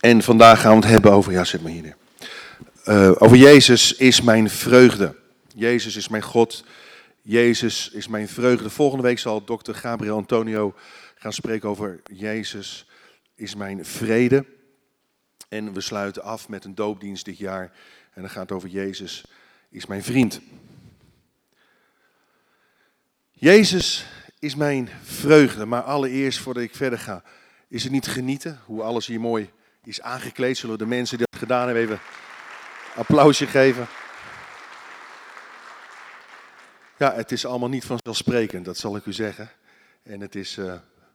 En 0.00 0.22
vandaag 0.22 0.60
gaan 0.60 0.70
we 0.70 0.76
het 0.76 0.92
hebben 0.92 1.12
over, 1.12 1.32
ja 1.32 1.44
zet 1.44 1.62
me 1.62 1.70
hier. 1.70 1.96
Uh, 2.86 3.12
over 3.18 3.36
Jezus 3.36 3.94
is 3.94 4.20
mijn 4.20 4.50
vreugde. 4.50 5.16
Jezus 5.54 5.96
is 5.96 6.08
mijn 6.08 6.22
God. 6.22 6.64
Jezus 7.22 7.90
is 7.90 8.08
mijn 8.08 8.28
vreugde. 8.28 8.70
Volgende 8.70 9.02
week 9.02 9.18
zal 9.18 9.44
dokter 9.44 9.74
Gabriel 9.74 10.16
Antonio 10.16 10.74
gaan 11.14 11.32
spreken 11.32 11.68
over 11.68 12.00
Jezus 12.12 12.86
is 13.34 13.54
mijn 13.54 13.84
vrede. 13.84 14.44
En 15.48 15.72
we 15.72 15.80
sluiten 15.80 16.22
af 16.22 16.48
met 16.48 16.64
een 16.64 16.74
doopdienst 16.74 17.24
dit 17.24 17.38
jaar. 17.38 17.72
En 18.12 18.22
dan 18.22 18.30
gaat 18.30 18.42
het 18.42 18.52
over 18.52 18.68
Jezus 18.68 19.24
is 19.70 19.86
mijn 19.86 20.02
vriend. 20.02 20.40
Jezus 23.30 24.06
is 24.38 24.54
mijn 24.54 24.88
vreugde. 25.02 25.64
Maar 25.64 25.82
allereerst, 25.82 26.38
voordat 26.38 26.62
ik 26.62 26.74
verder 26.74 26.98
ga, 26.98 27.22
is 27.68 27.82
het 27.82 27.92
niet 27.92 28.06
genieten 28.06 28.60
hoe 28.64 28.82
alles 28.82 29.06
hier 29.06 29.20
mooi 29.20 29.50
is 29.84 30.00
aangekleed. 30.00 30.58
Zullen 30.58 30.78
de 30.78 30.86
mensen 30.86 31.16
die 31.16 31.26
dat 31.30 31.40
gedaan 31.40 31.64
hebben 31.64 31.82
even 31.82 32.00
applausje 32.94 33.46
geven? 33.46 33.86
Ja, 36.96 37.14
het 37.14 37.32
is 37.32 37.46
allemaal 37.46 37.68
niet 37.68 37.84
vanzelfsprekend, 37.84 38.64
dat 38.64 38.76
zal 38.76 38.96
ik 38.96 39.06
u 39.06 39.12
zeggen. 39.12 39.50
En 40.02 40.20
het 40.20 40.34
is 40.34 40.56
uh, 40.56 40.74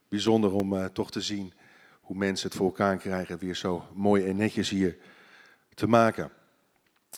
bijzonder 0.09 0.51
om 0.51 0.73
uh, 0.73 0.85
toch 0.85 1.11
te 1.11 1.21
zien 1.21 1.53
hoe 2.01 2.15
mensen 2.15 2.47
het 2.47 2.57
voor 2.57 2.65
elkaar 2.65 2.97
krijgen, 2.97 3.37
weer 3.37 3.55
zo 3.55 3.87
mooi 3.93 4.25
en 4.25 4.35
netjes 4.35 4.69
hier 4.69 4.97
te 5.73 5.87
maken. 5.87 6.31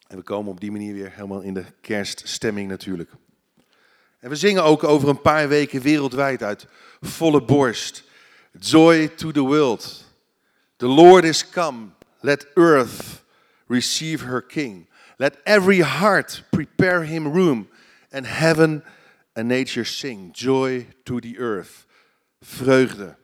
En 0.07 0.17
we 0.17 0.23
komen 0.23 0.51
op 0.51 0.59
die 0.59 0.71
manier 0.71 0.93
weer 0.93 1.11
helemaal 1.11 1.41
in 1.41 1.53
de 1.53 1.65
kerststemming 1.81 2.69
natuurlijk. 2.69 3.11
En 4.19 4.29
we 4.29 4.35
zingen 4.35 4.63
ook 4.63 4.83
over 4.83 5.09
een 5.09 5.21
paar 5.21 5.47
weken 5.47 5.81
wereldwijd 5.81 6.43
uit 6.43 6.67
volle 7.01 7.43
borst. 7.43 8.03
Joy 8.59 9.07
to 9.07 9.31
the 9.31 9.39
world. 9.39 10.06
The 10.77 10.87
Lord 10.87 11.25
is 11.25 11.43
come. 11.43 11.95
Let 12.21 12.45
earth 12.55 13.23
receive 13.67 14.21
her 14.21 14.41
king. 14.41 14.87
Let 15.19 15.37
every 15.45 15.79
heart 15.79 16.43
prepare 16.51 17.03
him 17.03 17.27
room. 17.27 17.67
And 18.11 18.25
heaven 18.25 18.83
and 19.35 19.47
nature 19.47 19.85
sing. 19.85 20.31
Joy 20.33 20.87
to 21.05 21.19
the 21.19 21.37
earth. 21.39 21.85
Vreugde. 22.41 23.15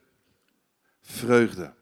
Vreugde. 1.02 1.74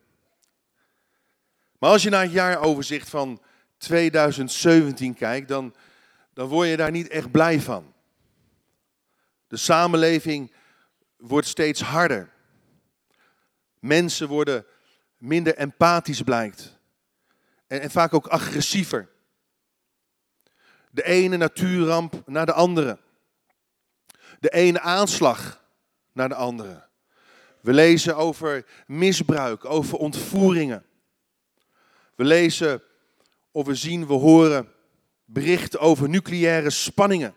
Maar 1.80 1.90
als 1.90 2.04
je 2.04 2.10
naar 2.10 2.24
het 2.24 2.32
jaaroverzicht 2.32 3.10
van 3.10 3.42
2017 3.78 5.14
kijkt, 5.14 5.48
dan, 5.48 5.76
dan 6.34 6.48
word 6.48 6.68
je 6.68 6.78
daar 6.78 6.92
niet 6.92 7.08
echt 7.08 7.32
blij 7.32 7.60
van. 7.60 7.94
De 9.48 9.58
samenleving 9.58 10.52
wordt 11.18 11.48
steeds 11.48 11.82
harder. 11.82 12.30
Mensen 13.80 14.28
worden 14.28 14.66
minder 15.22 15.58
empathisch 15.58 16.22
blijkt. 16.22 16.80
En, 17.68 17.82
en 17.82 17.92
vaak 17.92 18.14
ook 18.14 18.28
agressiever. 18.28 19.10
De 20.92 21.04
ene 21.04 21.38
natuurramp 21.38 22.24
naar 22.26 22.46
de 22.46 22.54
andere. 22.54 23.00
De 24.40 24.50
ene 24.50 24.80
aanslag 24.80 25.64
naar 26.12 26.30
de 26.30 26.36
andere. 26.36 26.88
We 27.62 27.74
lezen 27.74 28.16
over 28.16 28.66
misbruik, 28.88 29.66
over 29.66 29.98
ontvoeringen. 29.98 30.86
We 32.16 32.24
lezen 32.24 32.84
of 33.52 33.66
we 33.66 33.76
zien, 33.76 34.08
we 34.08 34.14
horen 34.14 34.72
berichten 35.26 35.80
over 35.80 36.10
nucleaire 36.10 36.70
spanningen. 36.70 37.36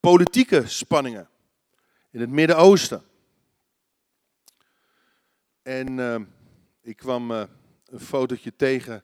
Politieke 0.00 0.66
spanningen 0.66 1.28
in 2.10 2.20
het 2.20 2.30
Midden-Oosten. 2.30 3.07
En 5.68 5.98
uh, 5.98 6.16
ik 6.82 6.96
kwam 6.96 7.30
uh, 7.30 7.42
een 7.86 8.00
fotootje 8.00 8.56
tegen 8.56 9.02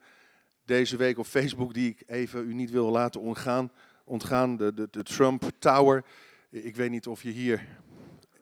deze 0.65 0.97
week 0.97 1.19
op 1.19 1.27
Facebook 1.27 1.75
die 1.75 1.91
ik 1.91 2.03
even 2.07 2.49
u 2.49 2.55
niet 2.55 2.71
wil 2.71 2.91
laten 2.91 3.21
ontgaan. 3.21 3.73
ontgaan 4.05 4.57
de, 4.57 4.89
de, 4.91 5.03
Trump 5.03 5.51
Tower. 5.59 6.05
Ik 6.51 6.77
weet 6.77 6.91
niet 6.91 7.07
of 7.07 7.23
je 7.23 7.31
hier 7.31 7.67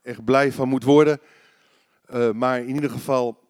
echt 0.02 0.24
blij 0.24 0.52
van 0.52 0.68
moet 0.68 0.82
worden. 0.84 1.20
Uh, 2.14 2.32
maar 2.32 2.60
in 2.60 2.74
ieder 2.74 2.90
geval, 2.90 3.48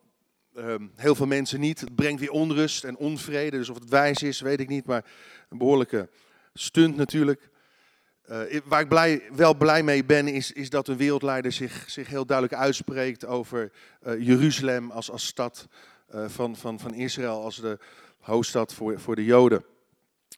ehm, 0.55 0.87
heel 0.97 1.15
veel 1.15 1.27
mensen 1.27 1.61
niet. 1.61 1.81
Het 1.81 1.95
brengt 1.95 2.21
weer 2.21 2.31
onrust 2.31 2.85
en 2.85 2.97
onvrede. 2.97 3.57
Dus 3.57 3.69
of 3.69 3.79
het 3.79 3.89
wijs 3.89 4.23
is, 4.23 4.41
weet 4.41 4.61
ik 4.61 4.69
niet. 4.69 4.87
Maar 4.87 5.05
een 5.49 5.59
behoorlijke 5.59 6.09
stunt 6.55 6.97
natuurlijk. 6.97 7.51
Uh, 8.33 8.61
waar 8.65 8.81
ik 8.81 8.89
blij, 8.89 9.23
wel 9.33 9.55
blij 9.55 9.83
mee 9.83 10.05
ben, 10.05 10.29
is, 10.29 10.53
is 10.53 10.71
dat 10.71 10.89
een 10.89 10.97
wereldleider 10.97 11.53
zich, 11.53 11.85
zich 11.91 12.09
heel 12.09 12.27
duidelijk 12.27 12.61
uitspreekt 12.61 13.27
over 13.27 13.73
uh, 14.03 14.27
Jeruzalem 14.27 14.91
als, 14.91 15.11
als 15.11 15.27
stad 15.27 15.67
uh, 16.15 16.29
van, 16.29 16.57
van, 16.57 16.81
van 16.81 16.95
Israël, 16.95 17.43
als 17.43 17.57
de 17.57 17.79
hoofdstad 18.21 18.75
voor, 18.75 19.01
voor 19.01 19.17
de 19.17 19.25
Joden. 19.25 19.65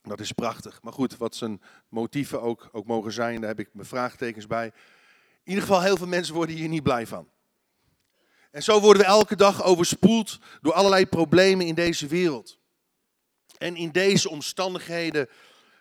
Dat 0.03 0.21
is 0.21 0.33
prachtig. 0.33 0.83
Maar 0.83 0.93
goed, 0.93 1.17
wat 1.17 1.37
zijn 1.37 1.63
motieven 1.89 2.43
ook, 2.43 2.69
ook 2.73 2.87
mogen 2.87 3.13
zijn, 3.13 3.41
daar 3.41 3.49
heb 3.49 3.61
ik 3.61 3.69
mijn 3.73 3.87
vraagtekens 3.87 4.47
bij. 4.47 4.67
In 4.67 4.73
ieder 5.45 5.63
geval, 5.63 5.83
heel 5.83 5.97
veel 5.97 6.07
mensen 6.07 6.35
worden 6.35 6.57
hier 6.57 6.69
niet 6.69 6.83
blij 6.83 7.07
van. 7.07 7.29
En 8.51 8.63
zo 8.63 8.81
worden 8.81 9.03
we 9.03 9.09
elke 9.09 9.37
dag 9.37 9.65
overspoeld 9.65 10.39
door 10.61 10.73
allerlei 10.73 11.07
problemen 11.07 11.67
in 11.67 11.75
deze 11.75 12.07
wereld. 12.07 12.59
En 13.59 13.77
in 13.77 13.91
deze 13.91 14.31
omstandigheden 14.31 15.29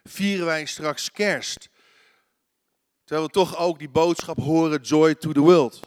vieren 0.04 0.46
wij 0.46 0.66
straks 0.66 1.12
kerst. 1.12 1.72
Terwijl 3.04 3.28
we 3.28 3.34
toch 3.34 3.58
ook 3.58 3.80
die 3.80 3.90
boodschap 3.90 4.38
horen, 4.38 4.82
joy 4.82 5.16
to 5.16 5.32
the 5.32 5.40
world. 5.40 5.80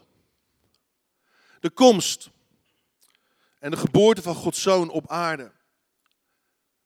De 1.61 1.71
komst 1.71 2.31
en 3.59 3.71
de 3.71 3.77
geboorte 3.77 4.23
van 4.23 4.35
Gods 4.35 4.63
Zoon 4.63 4.89
op 4.89 5.09
aarde 5.09 5.53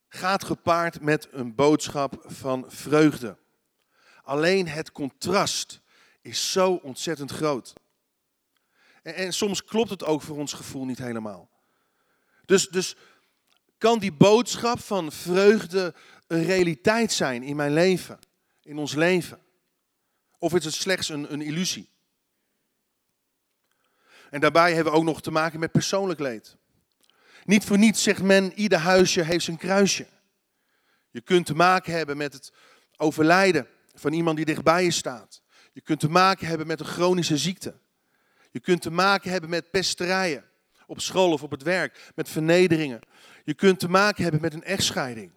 gaat 0.08 0.44
gepaard 0.44 1.00
met 1.00 1.28
een 1.30 1.54
boodschap 1.54 2.24
van 2.26 2.64
vreugde. 2.68 3.36
Alleen 4.22 4.68
het 4.68 4.92
contrast 4.92 5.80
is 6.20 6.52
zo 6.52 6.72
ontzettend 6.72 7.30
groot. 7.30 7.72
En, 9.02 9.14
en, 9.14 9.32
soms 9.32 9.64
klopt 9.64 9.90
het 9.90 10.04
ook 10.04 10.22
voor 10.22 10.36
ons 10.36 10.52
gevoel 10.52 10.84
niet 10.84 10.98
helemaal. 10.98 11.48
Dus, 12.44 12.68
dus 12.68 12.96
kan 13.78 13.98
die 13.98 14.12
boodschap 14.12 14.80
van 14.80 15.12
vreugde 15.12 15.94
een 16.26 16.44
realiteit 16.44 17.12
zijn 17.12 17.42
in 17.42 17.56
mijn 17.56 17.72
leven, 17.72 18.18
in 18.62 18.78
ons 18.78 18.94
leven? 18.94 19.40
Of 20.40 20.54
is 20.54 20.64
het 20.64 20.74
slechts 20.74 21.08
een, 21.08 21.32
een 21.32 21.42
illusie? 21.42 21.88
En 24.30 24.40
daarbij 24.40 24.74
hebben 24.74 24.92
we 24.92 24.98
ook 24.98 25.04
nog 25.04 25.22
te 25.22 25.30
maken 25.30 25.60
met 25.60 25.72
persoonlijk 25.72 26.20
leed. 26.20 26.56
Niet 27.44 27.64
voor 27.64 27.78
niets 27.78 28.02
zegt 28.02 28.22
men, 28.22 28.52
ieder 28.52 28.78
huisje 28.78 29.22
heeft 29.22 29.44
zijn 29.44 29.56
kruisje. 29.56 30.06
Je 31.10 31.20
kunt 31.20 31.46
te 31.46 31.54
maken 31.54 31.92
hebben 31.92 32.16
met 32.16 32.32
het 32.32 32.52
overlijden 32.96 33.68
van 33.94 34.12
iemand 34.12 34.36
die 34.36 34.46
dichtbij 34.46 34.84
je 34.84 34.90
staat. 34.90 35.42
Je 35.72 35.80
kunt 35.80 36.00
te 36.00 36.08
maken 36.08 36.46
hebben 36.46 36.66
met 36.66 36.80
een 36.80 36.86
chronische 36.86 37.36
ziekte. 37.36 37.74
Je 38.50 38.60
kunt 38.60 38.82
te 38.82 38.90
maken 38.90 39.30
hebben 39.30 39.50
met 39.50 39.70
pesterijen 39.70 40.44
op 40.86 41.00
school 41.00 41.32
of 41.32 41.42
op 41.42 41.50
het 41.50 41.62
werk, 41.62 42.12
met 42.14 42.28
vernederingen. 42.28 43.00
Je 43.44 43.54
kunt 43.54 43.78
te 43.78 43.88
maken 43.88 44.22
hebben 44.22 44.40
met 44.40 44.54
een 44.54 44.64
echtscheiding. 44.64 45.32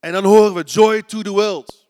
En 0.00 0.12
dan 0.12 0.24
horen 0.24 0.54
we 0.54 0.62
joy 0.62 1.02
to 1.02 1.22
the 1.22 1.30
world. 1.30 1.81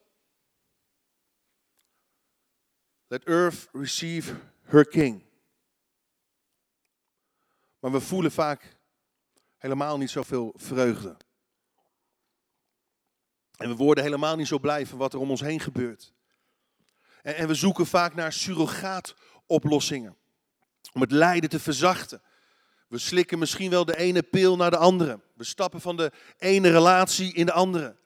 Let 3.13 3.25
earth 3.25 3.69
receive 3.73 4.35
her 4.63 4.85
king. 4.85 5.23
Maar 7.79 7.93
we 7.93 8.01
voelen 8.01 8.33
vaak 8.33 8.77
helemaal 9.59 9.99
niet 9.99 10.11
zoveel 10.11 10.55
vreugde. 10.57 11.17
En 13.57 13.69
we 13.69 13.75
worden 13.75 14.05
helemaal 14.05 14.37
niet 14.37 14.47
zo 14.47 14.59
blij 14.59 14.87
van 14.87 14.99
wat 14.99 15.13
er 15.13 15.19
om 15.19 15.31
ons 15.31 15.41
heen 15.41 15.61
gebeurt. 15.61 16.13
En, 17.23 17.37
en 17.37 17.49
we 17.49 17.55
zoeken 17.55 17.87
vaak 17.87 18.15
naar 18.15 18.33
surrogaatoplossingen. 18.33 20.17
Om 20.93 21.01
het 21.01 21.11
lijden 21.11 21.51
te 21.51 21.61
verzachten. 21.61 22.23
We 22.89 22.99
slikken 22.99 23.39
misschien 23.39 23.71
wel 23.71 23.85
de 23.85 23.97
ene 23.97 24.23
pil 24.23 24.57
naar 24.57 24.71
de 24.71 24.77
andere. 24.77 25.21
We 25.35 25.45
stappen 25.45 25.81
van 25.81 25.97
de 25.97 26.13
ene 26.39 26.71
relatie 26.71 27.35
in 27.35 27.47
de 27.47 27.53
andere. 27.53 27.97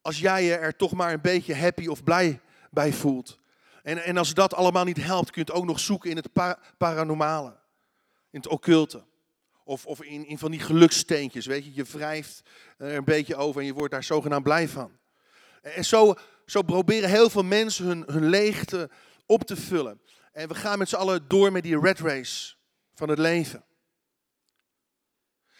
Als 0.00 0.18
jij 0.18 0.44
je 0.44 0.54
er 0.54 0.76
toch 0.76 0.92
maar 0.92 1.12
een 1.12 1.20
beetje 1.20 1.54
happy 1.54 1.86
of 1.86 2.02
blij 2.02 2.40
bij 2.70 2.92
voelt. 2.92 3.38
En, 3.88 4.04
en 4.04 4.16
als 4.16 4.34
dat 4.34 4.54
allemaal 4.54 4.84
niet 4.84 4.96
helpt, 4.96 5.30
kun 5.30 5.42
je 5.44 5.50
het 5.50 5.60
ook 5.60 5.66
nog 5.66 5.80
zoeken 5.80 6.10
in 6.10 6.16
het 6.16 6.28
paranormale. 6.78 7.56
In 8.30 8.40
het 8.40 8.48
occulte. 8.48 9.04
Of, 9.64 9.86
of 9.86 10.02
in, 10.02 10.26
in 10.26 10.38
van 10.38 10.50
die 10.50 10.60
geluksteentjes, 10.60 11.46
weet 11.46 11.64
je. 11.64 11.74
Je 11.74 11.84
wrijft 11.84 12.42
er 12.78 12.94
een 12.94 13.04
beetje 13.04 13.36
over 13.36 13.60
en 13.60 13.66
je 13.66 13.72
wordt 13.72 13.92
daar 13.92 14.04
zogenaamd 14.04 14.42
blij 14.42 14.68
van. 14.68 14.98
En 15.62 15.84
zo, 15.84 16.14
zo 16.46 16.62
proberen 16.62 17.08
heel 17.08 17.30
veel 17.30 17.42
mensen 17.42 17.84
hun, 17.84 18.04
hun 18.06 18.28
leegte 18.28 18.90
op 19.26 19.42
te 19.42 19.56
vullen. 19.56 20.00
En 20.32 20.48
we 20.48 20.54
gaan 20.54 20.78
met 20.78 20.88
z'n 20.88 20.96
allen 20.96 21.28
door 21.28 21.52
met 21.52 21.62
die 21.62 21.80
red 21.80 21.98
race 21.98 22.54
van 22.94 23.08
het 23.08 23.18
leven. 23.18 23.64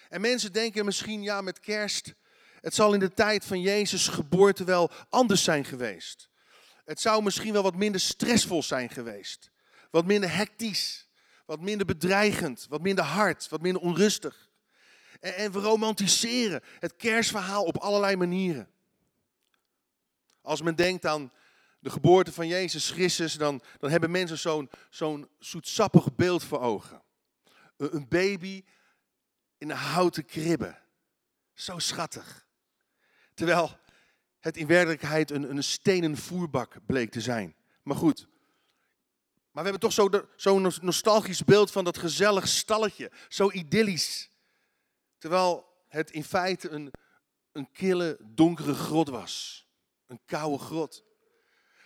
En 0.09 0.21
mensen 0.21 0.53
denken 0.53 0.85
misschien, 0.85 1.23
ja, 1.23 1.41
met 1.41 1.61
kerst, 1.61 2.15
het 2.61 2.75
zal 2.75 2.95
in 2.95 3.01
de 3.01 3.15
tijd 3.15 3.45
van 3.45 3.61
Jezus' 3.61 4.09
geboorte 4.09 4.65
wel 4.65 4.91
anders 5.09 5.45
zijn 5.45 5.65
geweest. 5.65 6.29
Het 6.89 7.01
zou 7.01 7.23
misschien 7.23 7.53
wel 7.53 7.63
wat 7.63 7.77
minder 7.77 8.01
stressvol 8.01 8.63
zijn 8.63 8.91
geweest. 8.91 9.51
Wat 9.91 10.05
minder 10.05 10.35
hectisch. 10.35 11.07
wat 11.47 11.61
minder 11.61 11.87
bedreigend, 11.87 12.67
wat 12.69 12.83
minder 12.83 13.05
hard, 13.05 13.49
wat 13.49 13.61
minder 13.61 13.83
onrustig. 13.83 14.49
En, 15.21 15.35
en 15.35 15.53
we 15.53 15.61
romantiseren 15.61 16.63
het 16.79 16.97
kerstverhaal 16.97 17.65
op 17.65 17.77
allerlei 17.77 18.17
manieren. 18.17 18.69
Als 20.43 20.63
men 20.63 20.75
denkt 20.75 21.07
aan 21.07 21.33
de 21.79 21.91
geboorte 21.91 22.33
van 22.33 22.49
Jezus 22.49 22.91
Christus, 22.91 23.35
dan, 23.35 23.63
dan 23.79 23.91
hebben 23.91 24.11
mensen 24.11 24.39
zo'n 24.39 24.71
zo'n 24.91 25.29
zoetsappig 25.39 26.15
beeld 26.15 26.45
voor 26.45 26.61
ogen. 26.61 27.03
Een, 27.77 27.95
een 27.95 28.09
baby 28.09 28.65
in 29.59 29.71
een 29.71 29.77
houten 29.77 30.25
kribbe. 30.25 30.79
Zo 31.55 31.79
schattig. 31.79 32.47
Terwijl 33.35 33.79
het 34.41 34.57
in 34.57 34.67
werkelijkheid 34.67 35.31
een, 35.31 35.51
een 35.51 35.65
stenen 35.65 36.17
voerbak 36.17 36.77
bleek 36.87 37.11
te 37.11 37.21
zijn. 37.21 37.55
Maar 37.83 37.97
goed. 37.97 38.29
Maar 39.51 39.65
we 39.65 39.71
hebben 39.71 39.81
toch 39.81 39.93
zo'n 39.93 40.29
zo 40.37 40.59
nostalgisch 40.59 41.45
beeld 41.45 41.71
van 41.71 41.85
dat 41.85 41.99
gezellig 41.99 42.49
stalletje. 42.49 43.11
Zo 43.29 43.51
idyllisch. 43.51 44.31
Terwijl 45.19 45.67
het 45.89 46.11
in 46.11 46.25
feite 46.25 46.69
een, 46.69 46.93
een 47.53 47.71
kille, 47.73 48.19
donkere 48.21 48.75
grot 48.75 49.09
was. 49.09 49.67
Een 50.07 50.21
koude 50.27 50.59
grot. 50.59 51.05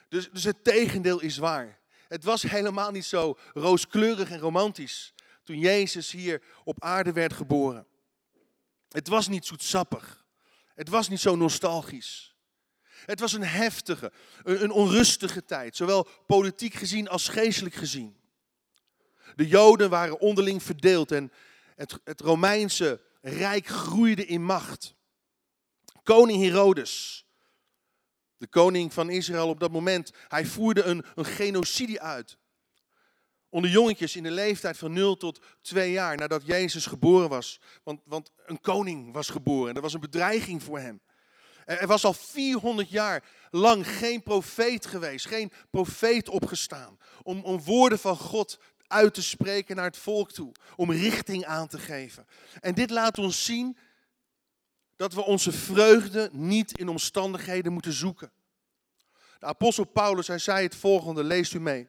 Dus, 0.08 0.30
dus 0.30 0.44
het 0.44 0.64
tegendeel 0.64 1.20
is 1.20 1.36
waar. 1.36 1.80
Het 2.08 2.24
was 2.24 2.42
helemaal 2.42 2.90
niet 2.90 3.04
zo 3.04 3.38
rooskleurig 3.52 4.30
en 4.30 4.38
romantisch 4.38 5.14
toen 5.44 5.58
Jezus 5.58 6.10
hier 6.10 6.42
op 6.64 6.82
aarde 6.82 7.12
werd 7.12 7.32
geboren. 7.32 7.86
Het 8.88 9.08
was 9.08 9.28
niet 9.28 9.46
zoetsappig. 9.46 10.24
Het 10.74 10.88
was 10.88 11.08
niet 11.08 11.20
zo 11.20 11.36
nostalgisch. 11.36 12.31
Het 13.04 13.20
was 13.20 13.32
een 13.32 13.44
heftige, 13.44 14.12
een, 14.42 14.70
onrustige 14.70 15.44
tijd, 15.44 15.76
zowel 15.76 16.08
politiek 16.26 16.74
gezien 16.74 17.08
als 17.08 17.28
geestelijk 17.28 17.74
gezien. 17.74 18.16
De 19.34 19.46
Joden 19.46 19.90
waren 19.90 20.20
onderling 20.20 20.62
verdeeld 20.62 21.12
en 21.12 21.32
het, 21.76 21.98
het 22.04 22.20
Romeinse 22.20 23.00
rijk 23.20 23.66
groeide 23.66 24.26
in 24.26 24.44
macht. 24.44 24.94
Koning 26.02 26.42
Herodes, 26.42 27.26
de 28.36 28.46
koning 28.46 28.92
van 28.92 29.10
Israël 29.10 29.48
op 29.48 29.60
dat 29.60 29.70
moment, 29.70 30.12
hij 30.28 30.46
voerde 30.46 30.82
een, 30.82 31.04
een 31.14 31.24
genocide 31.24 32.00
uit. 32.00 32.36
Onder 33.48 33.70
jongetjes 33.70 34.16
in 34.16 34.22
de 34.22 34.30
leeftijd 34.30 34.78
van 34.78 34.92
0 34.92 35.16
tot 35.16 35.40
2 35.60 35.92
jaar 35.92 36.16
nadat 36.16 36.46
Jezus 36.46 36.86
geboren 36.86 37.28
was. 37.28 37.60
Want, 37.82 38.00
want 38.04 38.32
een 38.46 38.60
koning 38.60 39.12
was 39.12 39.28
geboren. 39.28 39.74
Dat 39.74 39.82
was 39.82 39.94
een 39.94 40.00
bedreiging 40.00 40.62
voor 40.62 40.78
hem. 40.78 41.00
Er 41.64 41.86
was 41.86 42.04
al 42.04 42.12
400 42.12 42.90
jaar 42.90 43.24
lang 43.50 43.86
geen 43.86 44.22
profeet 44.22 44.86
geweest, 44.86 45.26
geen 45.26 45.52
profeet 45.70 46.28
opgestaan. 46.28 46.98
Om, 47.22 47.44
om 47.44 47.62
woorden 47.62 47.98
van 47.98 48.16
God 48.16 48.58
uit 48.86 49.14
te 49.14 49.22
spreken 49.22 49.76
naar 49.76 49.84
het 49.84 49.96
volk 49.96 50.32
toe. 50.32 50.52
Om 50.76 50.90
richting 50.90 51.44
aan 51.44 51.68
te 51.68 51.78
geven. 51.78 52.26
En 52.60 52.74
dit 52.74 52.90
laat 52.90 53.18
ons 53.18 53.44
zien 53.44 53.76
dat 54.96 55.12
we 55.12 55.24
onze 55.24 55.52
vreugde 55.52 56.28
niet 56.32 56.78
in 56.78 56.88
omstandigheden 56.88 57.72
moeten 57.72 57.92
zoeken. 57.92 58.32
De 59.38 59.46
apostel 59.46 59.84
Paulus, 59.84 60.26
hij 60.26 60.38
zei 60.38 60.62
het 60.62 60.76
volgende, 60.76 61.24
leest 61.24 61.54
u 61.54 61.60
mee. 61.60 61.88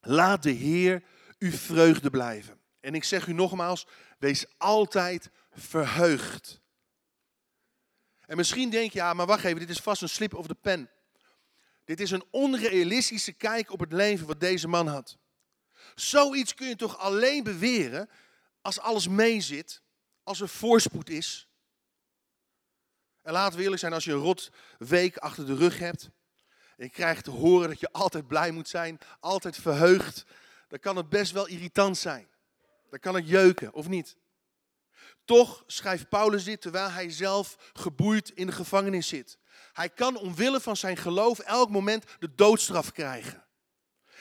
Laat 0.00 0.42
de 0.42 0.50
Heer 0.50 1.02
uw 1.38 1.50
vreugde 1.50 2.10
blijven. 2.10 2.60
En 2.80 2.94
ik 2.94 3.04
zeg 3.04 3.26
u 3.26 3.32
nogmaals, 3.32 3.86
wees 4.18 4.46
altijd 4.58 5.30
verheugd. 5.56 6.60
En 8.26 8.36
misschien 8.36 8.70
denk 8.70 8.92
je, 8.92 8.98
ja, 8.98 9.14
maar 9.14 9.26
wacht 9.26 9.44
even, 9.44 9.60
dit 9.60 9.70
is 9.70 9.78
vast 9.78 10.02
een 10.02 10.08
slip 10.08 10.34
of 10.34 10.46
de 10.46 10.54
pen. 10.54 10.90
Dit 11.84 12.00
is 12.00 12.10
een 12.10 12.24
onrealistische 12.30 13.32
kijk 13.32 13.72
op 13.72 13.80
het 13.80 13.92
leven 13.92 14.26
wat 14.26 14.40
deze 14.40 14.68
man 14.68 14.86
had. 14.86 15.18
Zoiets 15.94 16.54
kun 16.54 16.68
je 16.68 16.76
toch 16.76 16.98
alleen 16.98 17.42
beweren 17.42 18.10
als 18.60 18.80
alles 18.80 19.08
meezit, 19.08 19.82
als 20.22 20.40
er 20.40 20.48
voorspoed 20.48 21.08
is. 21.08 21.48
En 23.22 23.32
laten 23.32 23.56
we 23.56 23.62
eerlijk 23.62 23.80
zijn, 23.80 23.92
als 23.92 24.04
je 24.04 24.12
een 24.12 24.18
rot 24.18 24.50
week 24.78 25.16
achter 25.16 25.46
de 25.46 25.54
rug 25.54 25.78
hebt, 25.78 26.10
en 26.76 26.84
je 26.84 26.90
krijgt 26.90 27.24
te 27.24 27.30
horen 27.30 27.68
dat 27.68 27.80
je 27.80 27.92
altijd 27.92 28.26
blij 28.26 28.50
moet 28.50 28.68
zijn, 28.68 28.98
altijd 29.20 29.56
verheugd, 29.56 30.24
dan 30.68 30.78
kan 30.78 30.96
het 30.96 31.08
best 31.08 31.32
wel 31.32 31.46
irritant 31.46 31.98
zijn. 31.98 32.28
Dan 32.90 32.98
kan 32.98 33.14
het 33.14 33.28
jeuken, 33.28 33.72
of 33.72 33.88
niet? 33.88 34.16
Toch 35.26 35.64
schrijft 35.66 36.08
Paulus 36.08 36.44
dit 36.44 36.60
terwijl 36.60 36.90
hij 36.90 37.10
zelf 37.10 37.56
geboeid 37.72 38.30
in 38.30 38.46
de 38.46 38.52
gevangenis 38.52 39.08
zit. 39.08 39.38
Hij 39.72 39.88
kan 39.88 40.16
omwille 40.16 40.60
van 40.60 40.76
zijn 40.76 40.96
geloof 40.96 41.38
elk 41.38 41.70
moment 41.70 42.04
de 42.18 42.34
doodstraf 42.34 42.92
krijgen. 42.92 43.44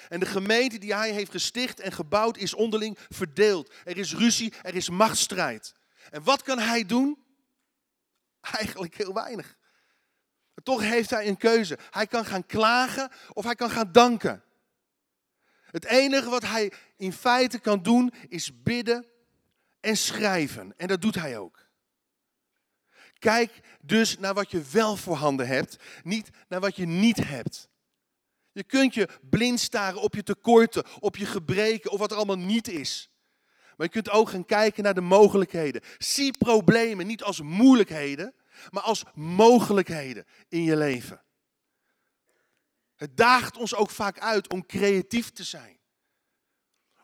En 0.09 0.19
de 0.19 0.25
gemeente 0.25 0.77
die 0.77 0.95
hij 0.95 1.11
heeft 1.11 1.31
gesticht 1.31 1.79
en 1.79 1.91
gebouwd 1.91 2.37
is 2.37 2.53
onderling 2.53 2.97
verdeeld. 3.09 3.73
Er 3.83 3.97
is 3.97 4.15
ruzie, 4.15 4.53
er 4.61 4.75
is 4.75 4.89
machtsstrijd. 4.89 5.73
En 6.11 6.23
wat 6.23 6.41
kan 6.41 6.59
hij 6.59 6.85
doen? 6.85 7.23
Eigenlijk 8.41 8.95
heel 8.95 9.13
weinig. 9.13 9.55
toch 10.63 10.81
heeft 10.81 11.09
hij 11.09 11.27
een 11.27 11.37
keuze. 11.37 11.77
Hij 11.91 12.07
kan 12.07 12.25
gaan 12.25 12.45
klagen 12.45 13.11
of 13.33 13.43
hij 13.43 13.55
kan 13.55 13.69
gaan 13.69 13.91
danken. 13.91 14.43
Het 15.65 15.85
enige 15.85 16.29
wat 16.29 16.43
hij 16.43 16.71
in 16.97 17.13
feite 17.13 17.59
kan 17.59 17.83
doen 17.83 18.13
is 18.27 18.61
bidden 18.63 19.13
en 19.85 19.97
schrijven. 19.97 20.73
En 20.77 20.87
dat 20.87 21.01
doet 21.01 21.15
hij 21.15 21.37
ook. 21.37 21.65
Kijk 23.19 23.59
dus 23.81 24.17
naar 24.17 24.33
wat 24.33 24.51
je 24.51 24.61
wel 24.71 24.95
voorhanden 24.95 25.47
hebt, 25.47 25.75
niet 26.03 26.29
naar 26.47 26.59
wat 26.59 26.75
je 26.75 26.85
niet 26.85 27.17
hebt. 27.17 27.69
Je 28.51 28.63
kunt 28.63 28.93
je 28.93 29.09
blind 29.29 29.59
staren 29.59 30.01
op 30.01 30.15
je 30.15 30.23
tekorten, 30.23 30.83
op 30.99 31.17
je 31.17 31.25
gebreken 31.25 31.91
of 31.91 31.99
wat 31.99 32.11
er 32.11 32.17
allemaal 32.17 32.37
niet 32.37 32.67
is. 32.67 33.09
Maar 33.77 33.85
je 33.87 33.93
kunt 33.93 34.09
ook 34.09 34.29
gaan 34.29 34.45
kijken 34.45 34.83
naar 34.83 34.93
de 34.93 35.01
mogelijkheden. 35.01 35.81
Zie 35.97 36.37
problemen 36.37 37.07
niet 37.07 37.23
als 37.23 37.41
moeilijkheden, 37.41 38.33
maar 38.69 38.83
als 38.83 39.03
mogelijkheden 39.13 40.25
in 40.47 40.63
je 40.63 40.77
leven. 40.77 41.23
Het 42.95 43.17
daagt 43.17 43.57
ons 43.57 43.75
ook 43.75 43.89
vaak 43.89 44.19
uit 44.19 44.49
om 44.49 44.65
creatief 44.65 45.31
te 45.31 45.43
zijn. 45.43 45.79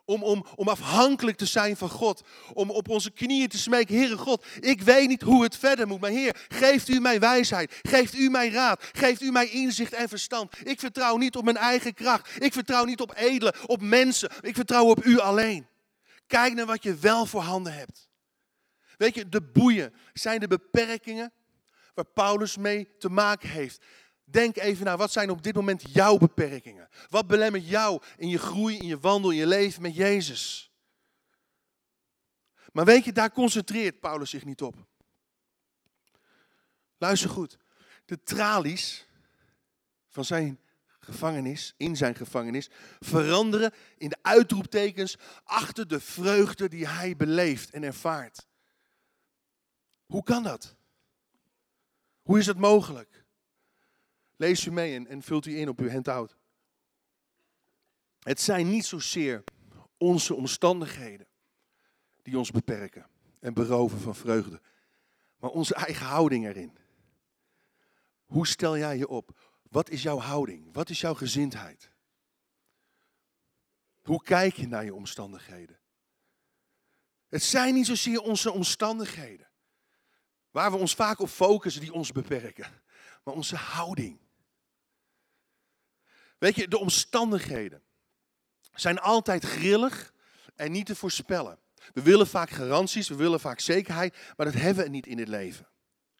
Om, 0.04 0.22
om, 0.22 0.46
om 0.54 0.68
afhankelijk 0.68 1.36
te 1.36 1.46
zijn 1.46 1.76
van 1.76 1.88
God. 1.88 2.22
Om 2.52 2.70
op 2.70 2.88
onze 2.88 3.10
knieën 3.10 3.48
te 3.48 3.58
smeken. 3.58 3.96
Heere 3.96 4.16
God, 4.16 4.44
ik 4.60 4.82
weet 4.82 5.08
niet 5.08 5.22
hoe 5.22 5.42
het 5.42 5.56
verder 5.56 5.86
moet. 5.86 6.00
Maar 6.00 6.10
Heer, 6.10 6.46
geeft 6.48 6.88
u 6.88 7.00
mij 7.00 7.20
wijsheid. 7.20 7.80
Geeft 7.82 8.14
u 8.14 8.28
mij 8.28 8.50
raad. 8.50 8.84
Geeft 8.92 9.20
u 9.22 9.30
mij 9.30 9.48
inzicht 9.48 9.92
en 9.92 10.08
verstand. 10.08 10.54
Ik 10.62 10.80
vertrouw 10.80 11.16
niet 11.16 11.36
op 11.36 11.44
mijn 11.44 11.56
eigen 11.56 11.94
kracht. 11.94 12.28
Ik 12.38 12.52
vertrouw 12.52 12.84
niet 12.84 13.00
op 13.00 13.16
edelen, 13.16 13.54
op 13.66 13.80
mensen. 13.80 14.30
Ik 14.40 14.54
vertrouw 14.54 14.84
op 14.84 15.04
u 15.04 15.18
alleen. 15.18 15.66
Kijk 16.26 16.54
naar 16.54 16.66
wat 16.66 16.82
je 16.82 16.94
wel 16.94 17.26
voor 17.26 17.42
handen 17.42 17.74
hebt. 17.74 18.08
Weet 18.96 19.14
je, 19.14 19.28
de 19.28 19.42
boeien 19.42 19.94
zijn 20.12 20.40
de 20.40 20.48
beperkingen 20.48 21.32
waar 21.94 22.04
Paulus 22.04 22.56
mee 22.56 22.96
te 22.98 23.08
maken 23.08 23.48
heeft. 23.48 23.84
Denk 24.24 24.56
even 24.56 24.84
naar, 24.84 24.96
wat 24.96 25.12
zijn 25.12 25.30
op 25.30 25.42
dit 25.42 25.54
moment 25.54 25.92
jouw 25.92 26.16
beperkingen? 26.16 26.88
Wat 27.08 27.26
belemmert 27.26 27.68
jou 27.68 28.02
in 28.16 28.28
je 28.28 28.38
groei, 28.38 28.78
in 28.78 28.86
je 28.86 28.98
wandel, 28.98 29.30
in 29.30 29.36
je 29.36 29.46
leven 29.46 29.82
met 29.82 29.94
Jezus? 29.94 30.72
Maar 32.72 32.84
weet 32.84 33.04
je, 33.04 33.12
daar 33.12 33.32
concentreert 33.32 34.00
Paulus 34.00 34.30
zich 34.30 34.44
niet 34.44 34.62
op. 34.62 34.86
Luister 36.98 37.30
goed. 37.30 37.58
De 38.04 38.22
tralies 38.22 39.06
van 40.08 40.24
zijn 40.24 40.60
gevangenis, 41.00 41.74
in 41.76 41.96
zijn 41.96 42.14
gevangenis, 42.14 42.70
veranderen 43.00 43.72
in 43.96 44.08
de 44.08 44.18
uitroeptekens 44.22 45.16
achter 45.44 45.88
de 45.88 46.00
vreugde 46.00 46.68
die 46.68 46.88
hij 46.88 47.16
beleeft 47.16 47.70
en 47.70 47.82
ervaart. 47.82 48.46
Hoe 50.06 50.22
kan 50.22 50.42
dat? 50.42 50.76
Hoe 52.22 52.38
is 52.38 52.46
het 52.46 52.58
mogelijk? 52.58 53.21
Lees 54.42 54.66
u 54.66 54.72
mee 54.72 54.94
en, 54.94 55.06
en 55.06 55.22
vult 55.22 55.46
u 55.46 55.58
in 55.58 55.68
op 55.68 55.78
uw 55.78 55.90
handout. 55.90 56.36
Het 58.18 58.40
zijn 58.40 58.70
niet 58.70 58.84
zozeer 58.84 59.44
onze 59.98 60.34
omstandigheden 60.34 61.26
die 62.22 62.38
ons 62.38 62.50
beperken 62.50 63.06
en 63.40 63.54
beroven 63.54 64.00
van 64.00 64.14
vreugde, 64.14 64.60
maar 65.36 65.50
onze 65.50 65.74
eigen 65.74 66.06
houding 66.06 66.46
erin. 66.46 66.78
Hoe 68.24 68.46
stel 68.46 68.76
jij 68.78 68.96
je 68.96 69.08
op? 69.08 69.38
Wat 69.62 69.90
is 69.90 70.02
jouw 70.02 70.18
houding? 70.18 70.72
Wat 70.72 70.90
is 70.90 71.00
jouw 71.00 71.14
gezindheid? 71.14 71.90
Hoe 74.02 74.22
kijk 74.22 74.54
je 74.54 74.66
naar 74.66 74.84
je 74.84 74.94
omstandigheden? 74.94 75.78
Het 77.28 77.42
zijn 77.42 77.74
niet 77.74 77.86
zozeer 77.86 78.20
onze 78.20 78.52
omstandigheden, 78.52 79.48
waar 80.50 80.70
we 80.70 80.76
ons 80.76 80.94
vaak 80.94 81.18
op 81.18 81.28
focussen, 81.28 81.82
die 81.82 81.92
ons 81.92 82.12
beperken, 82.12 82.82
maar 83.24 83.34
onze 83.34 83.56
houding. 83.56 84.21
Weet 86.42 86.54
je, 86.54 86.68
de 86.68 86.78
omstandigheden 86.78 87.82
zijn 88.74 88.98
altijd 88.98 89.44
grillig 89.44 90.12
en 90.54 90.72
niet 90.72 90.86
te 90.86 90.94
voorspellen. 90.94 91.58
We 91.92 92.02
willen 92.02 92.26
vaak 92.26 92.50
garanties, 92.50 93.08
we 93.08 93.14
willen 93.14 93.40
vaak 93.40 93.60
zekerheid, 93.60 94.16
maar 94.36 94.46
dat 94.46 94.54
hebben 94.54 94.84
we 94.84 94.90
niet 94.90 95.06
in 95.06 95.18
het 95.18 95.28
leven. 95.28 95.68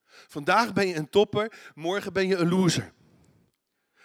Vandaag 0.06 0.72
ben 0.72 0.86
je 0.86 0.94
een 0.94 1.08
topper, 1.08 1.72
morgen 1.74 2.12
ben 2.12 2.26
je 2.26 2.36
een 2.36 2.48
loser. 2.48 2.92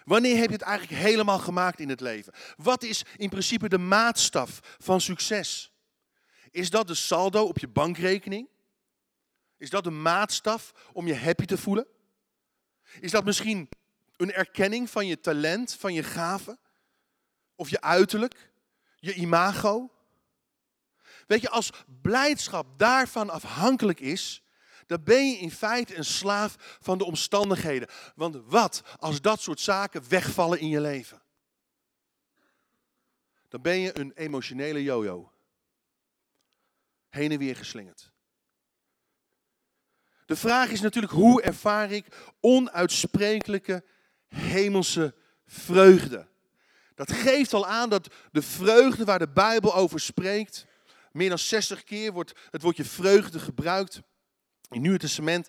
Wanneer 0.04 0.36
heb 0.36 0.46
je 0.46 0.52
het 0.52 0.62
eigenlijk 0.62 1.02
helemaal 1.02 1.38
gemaakt 1.38 1.80
in 1.80 1.88
het 1.88 2.00
leven? 2.00 2.32
Wat 2.56 2.82
is 2.82 3.04
in 3.16 3.28
principe 3.28 3.68
de 3.68 3.78
maatstaf 3.78 4.76
van 4.78 5.00
succes? 5.00 5.72
Is 6.50 6.70
dat 6.70 6.86
de 6.86 6.94
saldo 6.94 7.44
op 7.44 7.58
je 7.58 7.68
bankrekening? 7.68 8.48
Is 9.56 9.70
dat 9.70 9.84
de 9.84 9.90
maatstaf 9.90 10.72
om 10.92 11.06
je 11.06 11.16
happy 11.16 11.44
te 11.44 11.58
voelen? 11.58 11.86
Is 13.00 13.10
dat 13.10 13.24
misschien 13.24 13.68
een 14.18 14.32
erkenning 14.32 14.90
van 14.90 15.06
je 15.06 15.20
talent, 15.20 15.74
van 15.74 15.94
je 15.94 16.02
gave? 16.02 16.58
Of 17.54 17.68
je 17.68 17.80
uiterlijk? 17.80 18.50
Je 18.96 19.14
imago? 19.14 19.90
Weet 21.26 21.40
je, 21.40 21.50
als 21.50 21.72
blijdschap 22.02 22.78
daarvan 22.78 23.30
afhankelijk 23.30 24.00
is, 24.00 24.42
dan 24.86 25.02
ben 25.04 25.30
je 25.30 25.36
in 25.36 25.50
feite 25.50 25.96
een 25.96 26.04
slaaf 26.04 26.78
van 26.80 26.98
de 26.98 27.04
omstandigheden. 27.04 27.88
Want 28.14 28.36
wat 28.44 28.82
als 28.98 29.20
dat 29.20 29.40
soort 29.40 29.60
zaken 29.60 30.08
wegvallen 30.08 30.60
in 30.60 30.68
je 30.68 30.80
leven? 30.80 31.22
Dan 33.48 33.62
ben 33.62 33.78
je 33.78 33.98
een 33.98 34.12
emotionele 34.12 34.82
jojo. 34.82 35.32
Heen 37.08 37.32
en 37.32 37.38
weer 37.38 37.56
geslingerd. 37.56 38.12
De 40.26 40.36
vraag 40.36 40.70
is 40.70 40.80
natuurlijk, 40.80 41.12
hoe 41.12 41.42
ervaar 41.42 41.90
ik 41.90 42.06
onuitsprekelijke 42.40 43.84
hemelse 44.28 45.14
vreugde? 45.46 46.26
Dat 46.94 47.12
geeft 47.12 47.54
al 47.54 47.66
aan 47.66 47.88
dat 47.88 48.14
de 48.32 48.42
vreugde 48.42 49.04
waar 49.04 49.18
de 49.18 49.28
Bijbel 49.28 49.74
over 49.74 50.00
spreekt, 50.00 50.66
meer 51.12 51.28
dan 51.28 51.38
60 51.38 51.84
keer 51.84 52.12
wordt 52.12 52.32
het 52.50 52.62
woordje 52.62 52.84
vreugde 52.84 53.38
gebruikt 53.38 54.00
in 54.70 54.80
Nieuwe 54.80 54.98
Testament. 54.98 55.48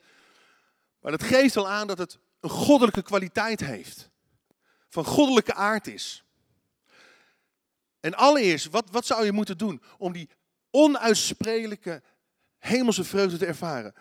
Maar 1.01 1.11
dat 1.11 1.23
geeft 1.23 1.57
al 1.57 1.69
aan 1.69 1.87
dat 1.87 1.97
het 1.97 2.19
een 2.39 2.49
goddelijke 2.49 3.01
kwaliteit 3.01 3.59
heeft. 3.59 4.09
Van 4.89 5.05
goddelijke 5.05 5.53
aard 5.53 5.87
is. 5.87 6.23
En 7.99 8.15
allereerst, 8.15 8.69
wat, 8.69 8.89
wat 8.91 9.05
zou 9.05 9.25
je 9.25 9.31
moeten 9.31 9.57
doen 9.57 9.81
om 9.97 10.13
die 10.13 10.29
onuitsprekelijke 10.71 12.01
hemelse 12.57 13.03
vreugde 13.03 13.37
te 13.37 13.45
ervaren? 13.45 13.93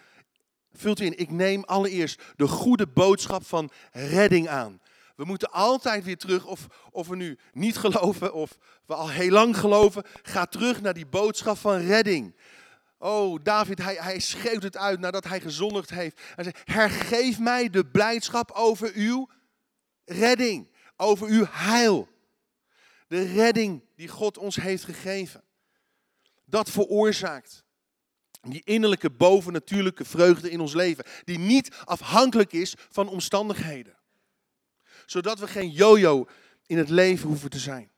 Vult 0.72 1.00
u 1.00 1.04
in, 1.04 1.18
ik 1.18 1.30
neem 1.30 1.64
allereerst 1.64 2.22
de 2.36 2.48
goede 2.48 2.86
boodschap 2.86 3.46
van 3.46 3.70
redding 3.92 4.48
aan. 4.48 4.80
We 5.16 5.24
moeten 5.24 5.50
altijd 5.50 6.04
weer 6.04 6.16
terug, 6.16 6.46
of, 6.46 6.66
of 6.90 7.08
we 7.08 7.16
nu 7.16 7.38
niet 7.52 7.76
geloven 7.76 8.32
of 8.32 8.58
we 8.86 8.94
al 8.94 9.10
heel 9.10 9.30
lang 9.30 9.56
geloven, 9.56 10.04
ga 10.22 10.46
terug 10.46 10.80
naar 10.80 10.94
die 10.94 11.06
boodschap 11.06 11.56
van 11.58 11.78
redding. 11.78 12.36
Oh, 12.98 13.42
David, 13.42 13.82
hij, 13.82 13.94
hij 13.94 14.22
het 14.42 14.76
uit 14.76 15.00
nadat 15.00 15.24
hij 15.24 15.40
gezondigd 15.40 15.90
heeft. 15.90 16.20
Hij 16.34 16.44
zegt, 16.44 16.60
hergeef 16.64 17.38
mij 17.38 17.70
de 17.70 17.86
blijdschap 17.86 18.50
over 18.50 18.92
uw 18.94 19.28
redding, 20.04 20.70
over 20.96 21.26
uw 21.26 21.44
heil. 21.48 22.08
De 23.08 23.22
redding 23.22 23.84
die 23.96 24.08
God 24.08 24.38
ons 24.38 24.56
heeft 24.56 24.84
gegeven. 24.84 25.42
Dat 26.44 26.70
veroorzaakt 26.70 27.64
die 28.40 28.62
innerlijke 28.64 29.10
bovennatuurlijke 29.10 30.04
vreugde 30.04 30.50
in 30.50 30.60
ons 30.60 30.74
leven. 30.74 31.04
Die 31.24 31.38
niet 31.38 31.74
afhankelijk 31.84 32.52
is 32.52 32.74
van 32.90 33.08
omstandigheden. 33.08 33.96
Zodat 35.06 35.38
we 35.38 35.48
geen 35.48 35.70
yo-yo 35.70 36.26
in 36.66 36.78
het 36.78 36.88
leven 36.88 37.28
hoeven 37.28 37.50
te 37.50 37.58
zijn. 37.58 37.90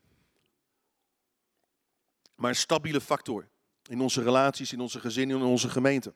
Maar 2.34 2.50
een 2.50 2.56
stabiele 2.56 3.00
factor 3.00 3.48
in 3.88 4.00
onze 4.00 4.22
relaties, 4.22 4.72
in 4.72 4.80
onze 4.80 5.00
gezinnen, 5.00 5.36
in 5.36 5.42
onze 5.42 5.68
gemeente. 5.68 6.14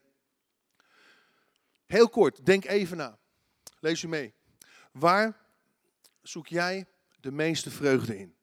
Heel 1.86 2.08
kort, 2.08 2.46
denk 2.46 2.64
even 2.64 2.96
na. 2.96 3.18
Lees 3.80 4.02
u 4.02 4.08
mee. 4.08 4.34
Waar 4.92 5.40
zoek 6.22 6.46
jij 6.46 6.86
de 7.20 7.30
meeste 7.30 7.70
vreugde 7.70 8.18
in? 8.18 8.34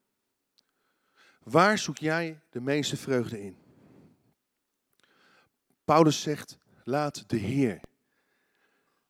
Waar 1.43 1.77
zoek 1.77 1.97
jij 1.97 2.41
de 2.49 2.61
meeste 2.61 2.97
vreugde 2.97 3.41
in? 3.41 3.60
Paulus 5.85 6.21
zegt, 6.21 6.57
laat 6.83 7.29
de 7.29 7.37
Heer 7.37 7.81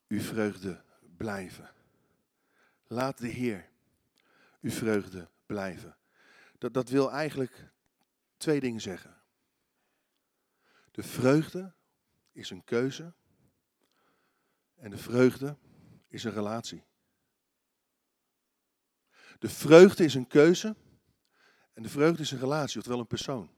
uw 0.08 0.22
vreugde 0.22 0.84
blijven. 1.18 1.74
Laat 2.88 3.18
de 3.18 3.28
Heer 3.28 3.70
uw 4.62 4.72
vreugde 4.72 5.30
blijven. 5.46 5.98
Dat, 6.58 6.74
dat 6.74 6.90
wil 6.90 7.12
eigenlijk 7.12 7.72
twee 8.38 8.60
dingen 8.60 8.82
zeggen. 8.82 9.22
De 10.92 11.04
vreugde 11.04 11.74
is 12.32 12.50
een 12.50 12.64
keuze 12.64 13.14
en 14.76 14.90
de 14.90 14.98
vreugde 14.98 15.58
is 16.08 16.24
een 16.24 16.32
relatie. 16.32 16.84
De 19.40 19.50
vreugde 19.50 20.04
is 20.04 20.14
een 20.14 20.28
keuze 20.28 20.76
en 21.74 21.84
de 21.84 21.90
vreugde 21.90 22.22
is 22.22 22.32
een 22.32 22.40
relatie, 22.40 22.78
oftewel 22.78 23.00
een 23.00 23.08
persoon. 23.08 23.52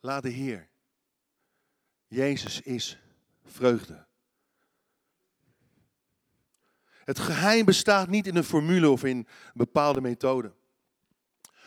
Laat 0.00 0.22
de 0.22 0.28
Heer. 0.28 0.69
Jezus 2.10 2.60
is 2.60 2.98
vreugde. 3.44 4.06
Het 6.90 7.18
geheim 7.18 7.64
bestaat 7.64 8.08
niet 8.08 8.26
in 8.26 8.36
een 8.36 8.44
formule 8.44 8.90
of 8.90 9.04
in 9.04 9.16
een 9.16 9.26
bepaalde 9.54 10.00
methode. 10.00 10.52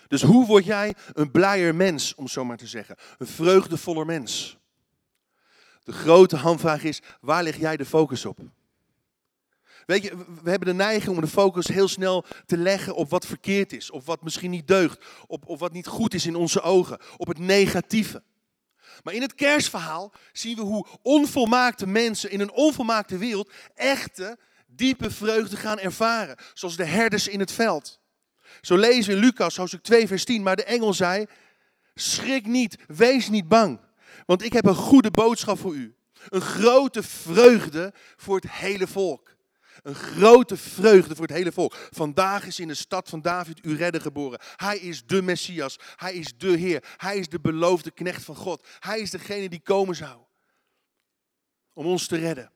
Dus 0.07 0.21
hoe 0.21 0.45
word 0.45 0.65
jij 0.65 0.95
een 1.13 1.31
blijer 1.31 1.75
mens, 1.75 2.15
om 2.15 2.27
zo 2.27 2.45
maar 2.45 2.57
te 2.57 2.67
zeggen? 2.67 2.95
Een 3.17 3.27
vreugdevoller 3.27 4.05
mens. 4.05 4.57
De 5.83 5.91
grote 5.91 6.35
handvraag 6.35 6.83
is, 6.83 7.01
waar 7.21 7.43
leg 7.43 7.57
jij 7.57 7.77
de 7.77 7.85
focus 7.85 8.25
op? 8.25 8.39
Weet 9.85 10.03
je, 10.03 10.17
we 10.43 10.49
hebben 10.49 10.67
de 10.67 10.73
neiging 10.73 11.15
om 11.15 11.21
de 11.21 11.27
focus 11.27 11.67
heel 11.67 11.87
snel 11.87 12.25
te 12.45 12.57
leggen 12.57 12.95
op 12.95 13.09
wat 13.09 13.25
verkeerd 13.25 13.73
is, 13.73 13.91
op 13.91 14.05
wat 14.05 14.23
misschien 14.23 14.51
niet 14.51 14.67
deugt, 14.67 15.05
op, 15.27 15.47
op 15.47 15.59
wat 15.59 15.71
niet 15.73 15.87
goed 15.87 16.13
is 16.13 16.25
in 16.25 16.35
onze 16.35 16.61
ogen, 16.61 16.99
op 17.17 17.27
het 17.27 17.39
negatieve. 17.39 18.23
Maar 19.03 19.13
in 19.13 19.21
het 19.21 19.35
kerstverhaal 19.35 20.13
zien 20.31 20.55
we 20.55 20.61
hoe 20.61 20.87
onvolmaakte 21.01 21.87
mensen 21.87 22.31
in 22.31 22.39
een 22.39 22.51
onvolmaakte 22.51 23.17
wereld 23.17 23.51
echte, 23.75 24.37
diepe 24.67 25.11
vreugde 25.11 25.57
gaan 25.57 25.79
ervaren. 25.79 26.35
Zoals 26.53 26.75
de 26.75 26.85
herders 26.85 27.27
in 27.27 27.39
het 27.39 27.51
veld. 27.51 27.99
Zo 28.61 28.77
lezen 28.77 29.09
we 29.09 29.15
in 29.15 29.23
Lucas, 29.23 29.55
hoofdstuk 29.55 29.83
2, 29.83 30.07
vers 30.07 30.25
10. 30.25 30.43
Maar 30.43 30.55
de 30.55 30.63
engel 30.63 30.93
zei, 30.93 31.25
schrik 31.95 32.45
niet, 32.45 32.77
wees 32.87 33.29
niet 33.29 33.47
bang. 33.47 33.79
Want 34.25 34.43
ik 34.43 34.53
heb 34.53 34.65
een 34.65 34.75
goede 34.75 35.11
boodschap 35.11 35.59
voor 35.59 35.73
u. 35.73 35.95
Een 36.29 36.41
grote 36.41 37.03
vreugde 37.03 37.93
voor 38.15 38.35
het 38.35 38.51
hele 38.51 38.87
volk. 38.87 39.32
Een 39.83 39.95
grote 39.95 40.57
vreugde 40.57 41.15
voor 41.15 41.25
het 41.25 41.35
hele 41.35 41.51
volk. 41.51 41.75
Vandaag 41.91 42.45
is 42.45 42.59
in 42.59 42.67
de 42.67 42.73
stad 42.73 43.09
van 43.09 43.21
David 43.21 43.61
uw 43.61 43.75
redder 43.75 44.01
geboren. 44.01 44.39
Hij 44.55 44.77
is 44.77 45.05
de 45.05 45.21
Messias. 45.21 45.79
Hij 45.95 46.13
is 46.13 46.37
de 46.37 46.57
Heer. 46.57 46.93
Hij 46.97 47.17
is 47.17 47.29
de 47.29 47.39
beloofde 47.39 47.91
knecht 47.91 48.23
van 48.23 48.35
God. 48.35 48.67
Hij 48.79 48.99
is 48.99 49.09
degene 49.09 49.49
die 49.49 49.59
komen 49.59 49.95
zou. 49.95 50.21
Om 51.73 51.85
ons 51.85 52.07
te 52.07 52.17
redden. 52.17 52.51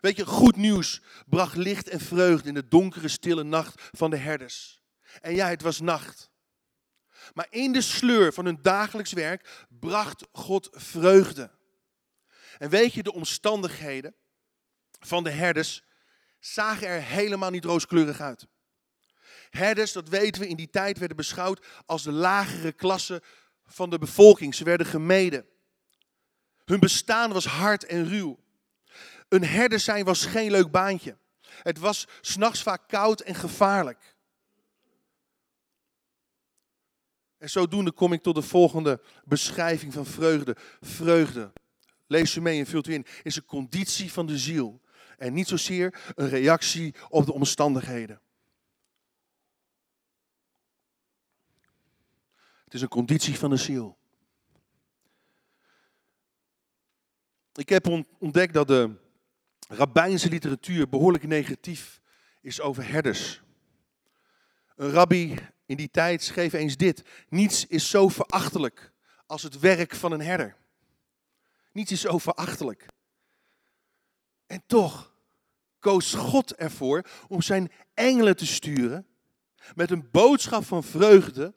Weet 0.00 0.16
je, 0.16 0.26
goed 0.26 0.56
nieuws 0.56 1.02
bracht 1.26 1.56
licht 1.56 1.88
en 1.88 2.00
vreugde 2.00 2.48
in 2.48 2.54
de 2.54 2.68
donkere, 2.68 3.08
stille 3.08 3.42
nacht 3.42 3.82
van 3.92 4.10
de 4.10 4.16
herders. 4.16 4.82
En 5.20 5.34
ja, 5.34 5.48
het 5.48 5.62
was 5.62 5.80
nacht. 5.80 6.30
Maar 7.34 7.46
in 7.50 7.72
de 7.72 7.80
sleur 7.80 8.32
van 8.32 8.44
hun 8.44 8.58
dagelijks 8.62 9.12
werk 9.12 9.66
bracht 9.68 10.26
God 10.32 10.68
vreugde. 10.72 11.50
En 12.58 12.70
weet 12.70 12.92
je, 12.92 13.02
de 13.02 13.12
omstandigheden 13.12 14.14
van 15.00 15.24
de 15.24 15.30
herders 15.30 15.84
zagen 16.38 16.88
er 16.88 17.02
helemaal 17.02 17.50
niet 17.50 17.64
rooskleurig 17.64 18.20
uit. 18.20 18.46
Herders, 19.50 19.92
dat 19.92 20.08
weten 20.08 20.42
we, 20.42 20.48
in 20.48 20.56
die 20.56 20.70
tijd 20.70 20.98
werden 20.98 21.16
beschouwd 21.16 21.66
als 21.86 22.02
de 22.02 22.12
lagere 22.12 22.72
klasse 22.72 23.22
van 23.66 23.90
de 23.90 23.98
bevolking. 23.98 24.54
Ze 24.54 24.64
werden 24.64 24.86
gemeden. 24.86 25.46
Hun 26.64 26.80
bestaan 26.80 27.32
was 27.32 27.46
hard 27.46 27.84
en 27.84 28.08
ruw. 28.08 28.38
Een 29.28 29.44
herder 29.44 29.80
zijn 29.80 30.04
was 30.04 30.24
geen 30.24 30.50
leuk 30.50 30.70
baantje. 30.70 31.18
Het 31.62 31.78
was 31.78 32.06
s'nachts 32.20 32.62
vaak 32.62 32.88
koud 32.88 33.20
en 33.20 33.34
gevaarlijk. 33.34 34.16
En 37.38 37.50
zodoende 37.50 37.92
kom 37.92 38.12
ik 38.12 38.22
tot 38.22 38.34
de 38.34 38.42
volgende 38.42 39.00
beschrijving 39.24 39.92
van 39.92 40.06
vreugde. 40.06 40.56
Vreugde, 40.80 41.52
lees 42.06 42.34
u 42.34 42.40
mee 42.40 42.58
en 42.58 42.66
vult 42.66 42.86
u 42.86 42.92
in, 42.92 43.06
is 43.22 43.36
een 43.36 43.44
conditie 43.44 44.12
van 44.12 44.26
de 44.26 44.38
ziel. 44.38 44.80
En 45.16 45.32
niet 45.32 45.48
zozeer 45.48 46.12
een 46.14 46.28
reactie 46.28 46.94
op 47.08 47.26
de 47.26 47.32
omstandigheden. 47.32 48.20
Het 52.64 52.74
is 52.74 52.80
een 52.80 52.88
conditie 52.88 53.38
van 53.38 53.50
de 53.50 53.56
ziel. 53.56 53.98
Ik 57.52 57.68
heb 57.68 58.04
ontdekt 58.18 58.52
dat 58.52 58.68
de 58.68 58.94
rabbijnse 59.68 60.28
literatuur 60.28 60.88
behoorlijk 60.88 61.26
negatief 61.26 62.00
is 62.40 62.60
over 62.60 62.88
herders. 62.88 63.42
Een 64.76 64.90
rabbi 64.90 65.38
in 65.66 65.76
die 65.76 65.90
tijd 65.90 66.22
schreef 66.22 66.52
eens 66.52 66.76
dit: 66.76 67.02
Niets 67.28 67.66
is 67.66 67.90
zo 67.90 68.08
verachtelijk 68.08 68.92
als 69.26 69.42
het 69.42 69.58
werk 69.58 69.94
van 69.94 70.12
een 70.12 70.20
herder. 70.20 70.56
Niets 71.72 71.92
is 71.92 72.00
zo 72.00 72.18
verachtelijk. 72.18 72.86
En 74.46 74.62
toch 74.66 75.14
koos 75.78 76.14
God 76.14 76.54
ervoor 76.54 77.02
om 77.28 77.42
zijn 77.42 77.72
engelen 77.94 78.36
te 78.36 78.46
sturen 78.46 79.06
met 79.74 79.90
een 79.90 80.08
boodschap 80.10 80.64
van 80.64 80.84
vreugde, 80.84 81.54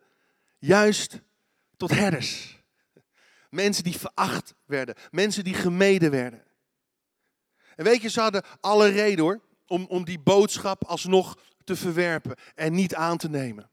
juist 0.58 1.22
tot 1.78 1.90
herders. 1.92 2.58
Mensen 3.50 3.84
die 3.84 3.98
veracht 3.98 4.54
werden, 4.66 4.96
mensen 5.12 5.44
die 5.44 5.54
gemeden 5.54 6.12
werden. 6.12 6.44
En 7.76 7.84
weet 7.84 8.02
je, 8.02 8.10
ze 8.10 8.20
hadden 8.20 8.44
alle 8.60 8.88
reden 8.88 9.24
hoor, 9.24 9.42
om, 9.68 9.86
om 9.86 10.06
die 10.06 10.20
boodschap 10.20 10.84
alsnog 10.84 11.38
te 11.64 11.76
verwerpen 11.76 12.36
en 12.56 12.74
niet 12.74 12.96
aan 12.96 13.18
te 13.18 13.30
nemen. 13.30 13.70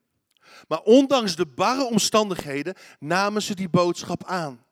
Maar 0.68 0.80
ondanks 0.80 1.36
de 1.36 1.46
barre 1.46 1.84
omstandigheden 1.84 2.74
namen 2.98 3.42
ze 3.42 3.54
die 3.54 3.68
boodschap 3.68 4.24
aan. 4.24 4.65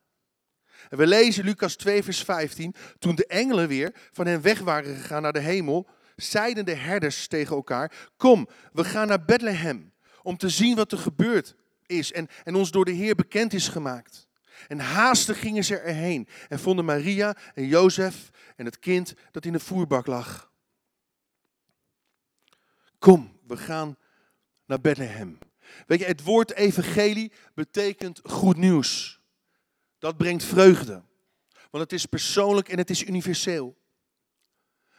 En 0.94 1.00
we 1.00 1.06
lezen 1.06 1.44
Lucas 1.44 1.76
2, 1.76 2.02
vers 2.02 2.22
15. 2.22 2.74
Toen 2.98 3.14
de 3.14 3.26
engelen 3.26 3.68
weer 3.68 3.94
van 4.12 4.26
hen 4.26 4.42
weg 4.42 4.58
waren 4.58 4.96
gegaan 4.96 5.22
naar 5.22 5.32
de 5.32 5.40
hemel, 5.40 5.88
zeiden 6.16 6.64
de 6.64 6.74
herders 6.74 7.26
tegen 7.26 7.56
elkaar: 7.56 8.10
Kom, 8.16 8.48
we 8.72 8.84
gaan 8.84 9.08
naar 9.08 9.24
Bethlehem 9.24 9.92
om 10.22 10.36
te 10.36 10.48
zien 10.48 10.76
wat 10.76 10.92
er 10.92 10.98
gebeurd 10.98 11.56
is 11.86 12.12
en, 12.12 12.28
en 12.44 12.54
ons 12.54 12.70
door 12.70 12.84
de 12.84 12.92
Heer 12.92 13.14
bekend 13.14 13.52
is 13.52 13.68
gemaakt. 13.68 14.28
En 14.68 14.78
haastig 14.78 15.40
gingen 15.40 15.64
ze 15.64 15.78
erheen 15.78 16.28
en 16.48 16.58
vonden 16.58 16.84
Maria 16.84 17.36
en 17.54 17.66
Jozef 17.66 18.30
en 18.56 18.64
het 18.64 18.78
kind 18.78 19.14
dat 19.30 19.44
in 19.44 19.52
de 19.52 19.60
voerbak 19.60 20.06
lag. 20.06 20.52
Kom, 22.98 23.38
we 23.46 23.56
gaan 23.56 23.96
naar 24.66 24.80
Bethlehem. 24.80 25.38
Weet 25.86 25.98
je, 25.98 26.06
het 26.06 26.22
woord 26.22 26.52
evangelie 26.52 27.32
betekent 27.54 28.20
goed 28.24 28.56
nieuws. 28.56 29.22
Dat 30.04 30.16
brengt 30.16 30.44
vreugde. 30.44 31.02
Want 31.70 31.82
het 31.82 31.92
is 31.92 32.06
persoonlijk 32.06 32.68
en 32.68 32.78
het 32.78 32.90
is 32.90 33.04
universeel. 33.04 33.76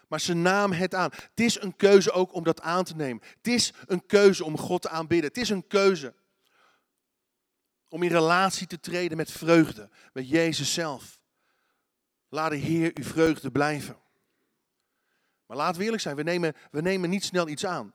Maar 0.08 0.20
ze 0.20 0.34
namen 0.34 0.78
het 0.78 0.94
aan. 0.94 1.10
Het 1.12 1.40
is 1.40 1.62
een 1.62 1.76
keuze 1.76 2.12
ook 2.12 2.34
om 2.34 2.44
dat 2.44 2.62
aan 2.62 2.84
te 2.84 2.96
nemen. 2.96 3.24
Het 3.38 3.48
is 3.48 3.74
een 3.86 4.06
keuze 4.06 4.44
om 4.44 4.58
God 4.58 4.82
te 4.82 4.90
aanbidden. 4.90 5.28
Het 5.28 5.38
is 5.38 5.50
een 5.50 5.68
keuze 5.68 6.14
om 7.88 8.04
in 8.04 8.10
relatie 8.10 8.68
te 8.68 8.80
treden 8.80 9.18
met 9.18 9.32
vreugde, 9.32 9.90
met 10.14 10.30
Jezus 10.30 10.74
zelf. 10.74 11.20
Laat 12.30 12.50
de 12.50 12.58
Heer 12.58 12.92
uw 12.94 13.04
vreugde 13.04 13.52
blijven. 13.52 13.98
Maar 15.46 15.58
laten 15.58 15.78
we 15.78 15.84
eerlijk 15.84 16.02
zijn, 16.04 16.16
we 16.16 16.24
nemen, 16.24 16.56
we 16.72 16.82
nemen 16.82 17.10
niet 17.10 17.24
snel 17.24 17.48
iets 17.48 17.66
aan 17.66 17.94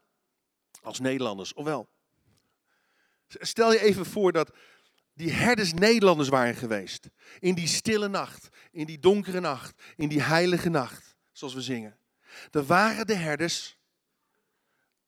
als 0.83 1.01
Nederlanders, 1.01 1.53
of 1.55 1.65
wel? 1.65 1.89
Stel 3.29 3.73
je 3.73 3.81
even 3.81 4.07
voor 4.07 4.33
dat 4.33 4.53
die 5.15 5.33
herders 5.33 5.73
Nederlanders 5.73 6.29
waren 6.29 6.55
geweest. 6.55 7.09
In 7.39 7.55
die 7.55 7.67
stille 7.67 8.09
nacht, 8.09 8.49
in 8.71 8.87
die 8.87 8.99
donkere 8.99 9.41
nacht, 9.41 9.83
in 9.97 10.09
die 10.09 10.23
heilige 10.23 10.69
nacht, 10.69 11.17
zoals 11.33 11.55
we 11.55 11.61
zingen. 11.61 11.99
Dan 12.51 12.67
waren 12.67 13.07
de 13.07 13.15
herders, 13.15 13.79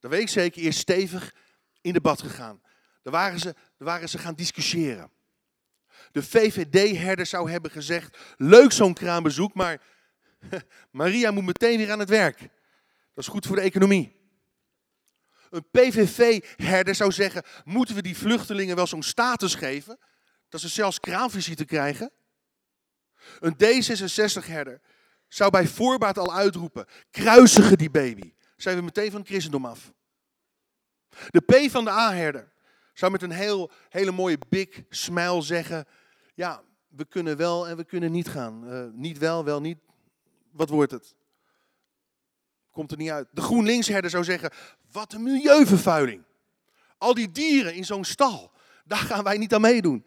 dat 0.00 0.10
weet 0.10 0.20
ik 0.20 0.28
zeker, 0.28 0.62
eerst 0.62 0.78
stevig 0.78 1.34
in 1.80 1.92
debat 1.92 2.20
gegaan. 2.20 2.62
Dan 3.02 3.12
waren 3.12 3.38
ze, 3.38 3.54
dan 3.76 3.86
waren 3.86 4.08
ze 4.08 4.18
gaan 4.18 4.34
discussiëren. 4.34 5.10
De 6.12 6.22
VVD-herder 6.22 7.26
zou 7.26 7.50
hebben 7.50 7.70
gezegd, 7.70 8.18
leuk 8.36 8.72
zo'n 8.72 8.94
kraambezoek, 8.94 9.54
maar 9.54 9.82
Maria 10.90 11.30
moet 11.30 11.44
meteen 11.44 11.78
weer 11.78 11.92
aan 11.92 11.98
het 11.98 12.08
werk. 12.08 12.38
Dat 13.14 13.24
is 13.24 13.26
goed 13.26 13.46
voor 13.46 13.56
de 13.56 13.62
economie. 13.62 14.21
Een 15.52 15.66
PVV-herder 15.70 16.94
zou 16.94 17.12
zeggen, 17.12 17.42
moeten 17.64 17.94
we 17.94 18.02
die 18.02 18.16
vluchtelingen 18.16 18.76
wel 18.76 18.86
zo'n 18.86 19.02
status 19.02 19.54
geven, 19.54 19.98
dat 20.48 20.60
ze 20.60 20.68
zelfs 20.68 21.00
kraamvisite 21.00 21.64
krijgen? 21.64 22.12
Een 23.40 23.54
D66-herder 23.54 24.80
zou 25.28 25.50
bij 25.50 25.66
voorbaat 25.66 26.18
al 26.18 26.34
uitroepen, 26.34 26.86
kruisigen 27.10 27.78
die 27.78 27.90
baby. 27.90 28.34
Zijn 28.56 28.76
we 28.76 28.82
meteen 28.82 29.10
van 29.10 29.20
het 29.20 29.28
christendom 29.28 29.64
af. 29.64 29.92
De 31.30 31.40
P 31.40 31.70
van 31.70 31.84
de 31.84 31.90
A-herder 31.90 32.52
zou 32.94 33.12
met 33.12 33.22
een 33.22 33.30
heel, 33.30 33.70
hele 33.88 34.12
mooie 34.12 34.38
big 34.48 34.82
smile 34.88 35.42
zeggen, 35.42 35.86
ja, 36.34 36.62
we 36.88 37.04
kunnen 37.04 37.36
wel 37.36 37.68
en 37.68 37.76
we 37.76 37.84
kunnen 37.84 38.12
niet 38.12 38.28
gaan. 38.28 38.72
Uh, 38.72 38.84
niet 38.92 39.18
wel, 39.18 39.44
wel 39.44 39.60
niet. 39.60 39.78
Wat 40.50 40.68
wordt 40.68 40.92
het? 40.92 41.14
Komt 42.72 42.90
er 42.90 42.96
niet 42.96 43.10
uit. 43.10 43.28
De 43.30 43.40
GroenLinksherder 43.40 44.10
zou 44.10 44.24
zeggen, 44.24 44.50
wat 44.92 45.12
een 45.12 45.22
milieuvervuiling. 45.22 46.22
Al 46.98 47.14
die 47.14 47.30
dieren 47.30 47.74
in 47.74 47.84
zo'n 47.84 48.04
stal, 48.04 48.52
daar 48.84 48.98
gaan 48.98 49.24
wij 49.24 49.36
niet 49.38 49.54
aan 49.54 49.60
meedoen. 49.60 50.06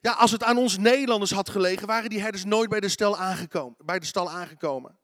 Ja, 0.00 0.12
als 0.12 0.30
het 0.30 0.42
aan 0.42 0.56
ons 0.56 0.78
Nederlanders 0.78 1.30
had 1.30 1.48
gelegen, 1.48 1.86
waren 1.86 2.10
die 2.10 2.20
herders 2.20 2.44
nooit 2.44 2.70
bij 2.70 2.80
de, 2.80 2.88
stel 2.88 3.18
aangekomen, 3.18 3.76
bij 3.84 3.98
de 3.98 4.06
stal 4.06 4.30
aangekomen. 4.30 4.97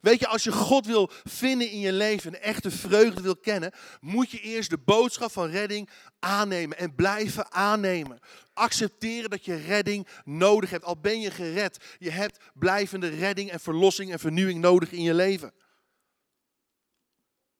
Weet 0.00 0.20
je, 0.20 0.26
als 0.26 0.44
je 0.44 0.52
God 0.52 0.86
wil 0.86 1.10
vinden 1.24 1.70
in 1.70 1.80
je 1.80 1.92
leven, 1.92 2.34
een 2.34 2.40
echte 2.40 2.70
vreugde 2.70 3.22
wil 3.22 3.36
kennen, 3.36 3.72
moet 4.00 4.30
je 4.30 4.40
eerst 4.40 4.70
de 4.70 4.78
boodschap 4.78 5.32
van 5.32 5.50
redding 5.50 5.88
aannemen 6.18 6.78
en 6.78 6.94
blijven 6.94 7.52
aannemen. 7.52 8.18
Accepteren 8.52 9.30
dat 9.30 9.44
je 9.44 9.54
redding 9.56 10.08
nodig 10.24 10.70
hebt, 10.70 10.84
al 10.84 11.00
ben 11.00 11.20
je 11.20 11.30
gered. 11.30 11.96
Je 11.98 12.10
hebt 12.10 12.38
blijvende 12.54 13.08
redding 13.08 13.50
en 13.50 13.60
verlossing 13.60 14.12
en 14.12 14.18
vernieuwing 14.18 14.60
nodig 14.60 14.92
in 14.92 15.02
je 15.02 15.14
leven. 15.14 15.54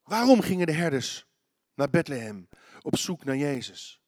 Waarom 0.02 0.40
gingen 0.40 0.66
de 0.66 0.72
herders 0.72 1.26
naar 1.74 1.90
Bethlehem 1.90 2.48
op 2.82 2.96
zoek 2.96 3.24
naar 3.24 3.36
Jezus? 3.36 4.00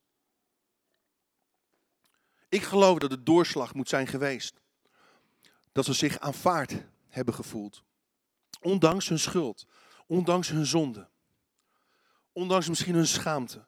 Ik 2.49 2.63
geloof 2.63 2.99
dat 2.99 3.11
de 3.11 3.23
doorslag 3.23 3.75
moet 3.75 3.89
zijn 3.89 4.07
geweest 4.07 4.61
dat 5.73 5.85
ze 5.85 5.93
zich 5.93 6.19
aanvaard 6.19 6.75
hebben 7.09 7.35
gevoeld. 7.35 7.85
Ondanks 8.61 9.09
hun 9.09 9.19
schuld, 9.19 9.67
ondanks 10.07 10.49
hun 10.49 10.67
zonde, 10.67 11.09
ondanks 12.33 12.69
misschien 12.69 12.95
hun 12.95 13.07
schaamte. 13.07 13.67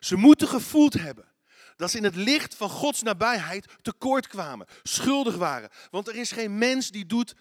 Ze 0.00 0.16
moeten 0.16 0.48
gevoeld 0.48 0.94
hebben 0.94 1.32
dat 1.76 1.90
ze 1.90 1.96
in 1.96 2.04
het 2.04 2.16
licht 2.16 2.54
van 2.54 2.70
Gods 2.70 3.02
nabijheid 3.02 3.66
tekort 3.82 4.26
kwamen, 4.26 4.66
schuldig 4.82 5.36
waren. 5.36 5.70
Want 5.90 6.08
er 6.08 6.14
is 6.14 6.30
geen 6.30 6.58
mens 6.58 6.90
die 6.90 7.06
doet 7.06 7.34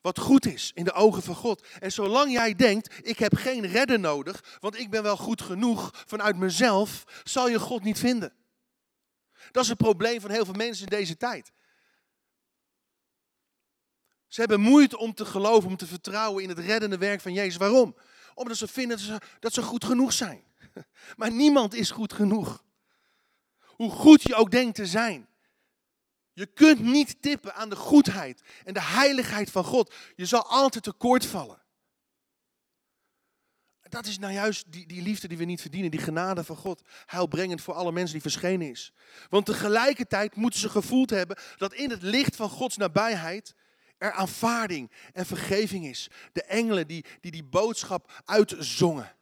wat 0.00 0.18
goed 0.18 0.46
is 0.46 0.70
in 0.74 0.84
de 0.84 0.92
ogen 0.92 1.22
van 1.22 1.34
God. 1.34 1.66
En 1.78 1.92
zolang 1.92 2.32
jij 2.32 2.54
denkt, 2.54 2.94
ik 3.08 3.18
heb 3.18 3.34
geen 3.34 3.66
redder 3.66 4.00
nodig, 4.00 4.58
want 4.60 4.78
ik 4.78 4.90
ben 4.90 5.02
wel 5.02 5.16
goed 5.16 5.42
genoeg 5.42 5.90
vanuit 6.06 6.36
mezelf, 6.36 7.04
zal 7.24 7.48
je 7.48 7.58
God 7.58 7.82
niet 7.82 7.98
vinden. 7.98 8.32
Dat 9.50 9.62
is 9.62 9.68
het 9.68 9.78
probleem 9.78 10.20
van 10.20 10.30
heel 10.30 10.44
veel 10.44 10.54
mensen 10.54 10.84
in 10.84 10.96
deze 10.96 11.16
tijd. 11.16 11.52
Ze 14.30 14.40
hebben 14.40 14.60
moeite 14.60 14.98
om 14.98 15.14
te 15.14 15.24
geloven, 15.24 15.68
om 15.68 15.76
te 15.76 15.86
vertrouwen 15.86 16.42
in 16.42 16.48
het 16.48 16.58
reddende 16.58 16.98
werk 16.98 17.20
van 17.20 17.32
Jezus. 17.32 17.56
Waarom? 17.56 17.96
Omdat 18.34 18.56
ze 18.56 18.68
vinden 18.68 19.20
dat 19.38 19.52
ze, 19.52 19.62
goed 19.62 19.84
genoeg 19.84 20.12
zijn. 20.12 20.44
Maar 21.16 21.32
niemand 21.32 21.74
is 21.74 21.90
goed 21.90 22.12
genoeg. 22.12 22.64
Hoe 23.66 23.90
goed 23.90 24.22
je 24.22 24.34
ook 24.34 24.50
denkt 24.50 24.74
te 24.74 24.86
zijn. 24.86 25.28
Je 26.32 26.46
kunt 26.46 26.80
niet 26.80 27.22
tippen 27.22 27.54
aan 27.54 27.68
de 27.68 27.76
goedheid 27.76 28.42
en 28.64 28.74
de 28.74 28.82
heiligheid 28.82 29.50
van 29.50 29.64
God. 29.64 29.94
Je 30.16 30.26
zal 30.26 30.46
altijd 30.46 30.84
tekort 30.84 31.26
vallen. 31.26 31.62
Dat 33.80 34.06
is 34.06 34.18
nou 34.18 34.32
juist 34.32 34.72
die, 34.72 34.86
die 34.86 35.02
liefde 35.02 35.28
die 35.28 35.38
we 35.38 35.44
niet 35.44 35.60
verdienen, 35.60 35.90
die 35.90 36.00
genade 36.00 36.44
van 36.44 36.56
God. 36.56 36.82
Heilbrengend 37.06 37.62
voor 37.62 37.74
alle 37.74 37.92
mensen 37.92 38.12
die 38.12 38.30
verschenen 38.30 38.70
is. 38.70 38.92
Want 39.28 39.46
tegelijkertijd 39.46 40.36
moeten 40.36 40.60
ze 40.60 40.68
gevoeld 40.68 41.10
hebben 41.10 41.38
dat 41.56 41.74
in 41.74 41.90
het 41.90 42.02
licht 42.02 42.36
van 42.36 42.48
Gods 42.48 42.76
nabijheid 42.76 43.54
er 44.00 44.12
aanvaarding 44.12 44.90
en 45.12 45.26
vergeving 45.26 45.86
is. 45.86 46.10
De 46.32 46.42
engelen 46.42 46.86
die 46.86 47.04
die, 47.20 47.30
die 47.30 47.44
boodschap 47.44 48.22
uitzongen. 48.24 49.16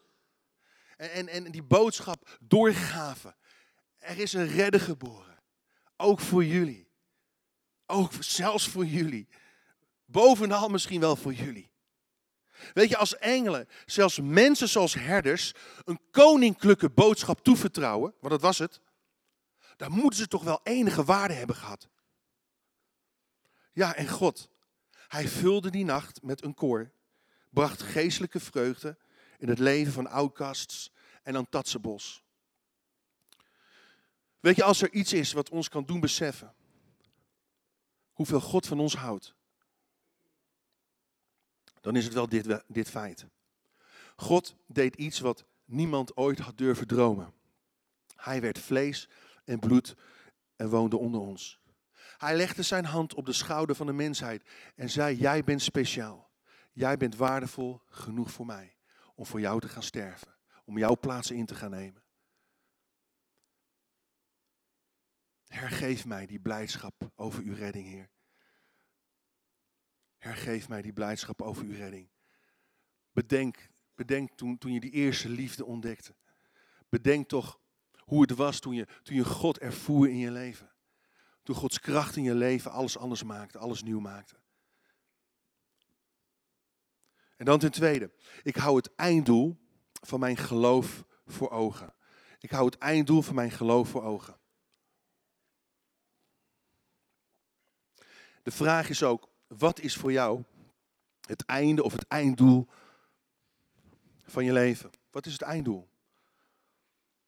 En, 0.97 1.29
en, 1.29 1.45
en 1.45 1.51
die 1.51 1.63
boodschap 1.63 2.39
doorgaven. 2.41 3.37
Er 3.99 4.19
is 4.19 4.33
een 4.33 4.47
redder 4.47 4.81
geboren. 4.81 5.39
Ook 5.97 6.21
voor 6.21 6.45
jullie. 6.45 6.89
Ook 7.87 8.13
zelfs 8.21 8.69
voor 8.69 8.87
jullie. 8.87 9.29
Bovenal 10.05 10.69
misschien 10.69 11.01
wel 11.01 11.17
voor 11.17 11.35
jullie. 11.35 11.71
Weet 12.75 12.89
je, 12.89 12.97
als 12.97 13.17
engelen, 13.17 13.69
zelfs 13.87 14.21
mensen 14.23 14.69
zoals 14.69 14.95
herders, 14.95 15.53
een 15.85 16.01
koninklijke 16.11 16.91
boodschap 16.91 17.45
toevertrouwen, 17.45 18.15
want 18.21 18.33
dat 18.33 18.43
was 18.43 18.59
het, 18.59 18.81
dan 19.77 19.93
moeten 19.93 20.19
ze 20.19 20.29
toch 20.29 20.45
wel 20.45 20.61
enige 20.63 21.05
waarde 21.05 21.35
hebben 21.35 21.57
gehad. 21.57 21.89
Ja, 23.73 23.95
en 23.95 24.09
God, 24.09 24.49
hij 25.09 25.29
vulde 25.29 25.71
die 25.71 25.85
nacht 25.85 26.23
met 26.23 26.45
een 26.45 26.55
koor, 26.55 26.91
bracht 27.51 27.83
geestelijke 27.83 28.41
vreugde 28.41 28.99
in 29.39 29.49
het 29.49 29.59
leven 29.59 29.93
van 29.93 30.07
outcasts 30.07 30.93
en 31.23 31.37
Antatsebos. 31.37 32.23
Weet 34.41 34.57
je, 34.57 34.65
als 34.65 34.83
er 34.83 34.93
iets 34.93 35.13
is 35.13 35.33
wat 35.33 35.49
ons 35.49 35.69
kan 35.69 35.85
doen 35.85 36.01
beseffen 36.01 36.55
hoeveel 38.13 38.41
God 38.41 38.67
van 38.67 38.81
ons 38.81 38.95
houdt, 38.95 39.35
dan 41.81 41.97
is 41.97 42.05
het 42.05 42.15
wel 42.15 42.29
dit, 42.29 42.63
dit 42.67 42.91
feit. 42.91 43.27
God 44.17 44.55
deed 44.67 44.95
iets 44.95 45.19
wat 45.21 45.45
niemand 45.65 46.17
ooit 46.17 46.39
had 46.39 46.59
durven 46.59 46.87
dromen. 46.87 47.33
Hij 48.17 48.41
werd 48.41 48.59
vlees 48.59 49.09
en 49.45 49.59
bloed 49.59 49.97
en 50.57 50.69
woonde 50.69 50.97
onder 50.97 51.21
ons. 51.21 51.59
Hij 52.19 52.37
legde 52.37 52.63
zijn 52.63 52.85
hand 52.85 53.15
op 53.15 53.27
de 53.27 53.33
schouder 53.33 53.77
van 53.77 53.87
de 53.87 53.93
mensheid 53.93 54.49
en 54.75 54.91
zei: 54.91 55.17
Jij 55.17 55.45
bent 55.45 55.63
speciaal. 55.63 56.31
jij 56.73 56.97
bent 56.97 57.17
waardevol 57.17 57.83
genoeg 57.87 58.31
voor 58.31 58.47
mij 58.47 58.77
om 59.15 59.27
voor 59.27 59.41
jou 59.41 59.61
te 59.61 59.69
gaan 59.69 59.83
sterven, 59.83 60.37
om 60.65 60.79
jouw 60.79 60.97
plaatsen 60.97 61.37
in 61.37 61.47
te 61.47 61.55
gaan 61.55 61.71
nemen. 61.71 62.03
Hergeef 65.47 66.07
mij 66.07 66.27
die 66.27 66.41
blijdschap 66.41 67.11
over 67.15 67.43
uw 67.43 67.55
redding, 67.55 67.87
Heer. 67.87 68.11
Hergeef 70.17 70.69
mij 70.69 70.83
die 70.83 70.93
blijdschap 70.93 71.43
over 71.43 71.65
uw 71.65 71.75
redding. 71.75 72.11
Bedenk, 73.13 73.69
bedenk 73.95 74.31
toen, 74.31 74.59
toen 74.59 74.73
je 74.73 74.81
die 74.81 74.91
eerste 74.91 75.29
liefde 75.29 75.65
ontdekte. 75.65 76.15
Bedenk 76.89 77.29
toch 77.29 77.61
hoe 77.99 78.21
het 78.21 78.31
was 78.31 78.61
toen 78.61 78.75
je, 78.75 78.87
toen 79.03 79.17
je 79.17 79.25
God 79.25 79.59
ervoer 79.59 80.09
in 80.09 80.19
je 80.19 80.31
leven. 80.31 80.73
Toen 81.49 81.57
Gods 81.57 81.81
kracht 81.81 82.17
in 82.17 82.23
je 82.23 82.35
leven 82.35 82.71
alles 82.71 82.99
anders 82.99 83.23
maakte, 83.23 83.59
alles 83.59 83.83
nieuw 83.83 84.01
maakte. 84.01 84.35
En 87.37 87.45
dan 87.45 87.59
ten 87.59 87.71
tweede, 87.71 88.13
ik 88.43 88.57
hou 88.57 88.77
het 88.77 88.95
einddoel 88.95 89.57
van 89.93 90.21
mijn 90.21 90.37
geloof 90.37 91.05
voor 91.27 91.51
ogen. 91.51 91.95
Ik 92.39 92.51
hou 92.51 92.65
het 92.65 92.79
einddoel 92.79 93.23
van 93.23 93.35
mijn 93.35 93.51
geloof 93.51 93.89
voor 93.89 94.03
ogen. 94.03 94.37
De 98.43 98.51
vraag 98.51 98.89
is 98.89 99.03
ook, 99.03 99.29
wat 99.47 99.81
is 99.81 99.97
voor 99.97 100.13
jou 100.13 100.45
het 101.21 101.45
einde 101.45 101.83
of 101.83 101.93
het 101.93 102.07
einddoel 102.09 102.69
van 104.23 104.45
je 104.45 104.53
leven? 104.53 104.91
Wat 105.11 105.27
is 105.27 105.33
het 105.33 105.43
einddoel? 105.43 105.89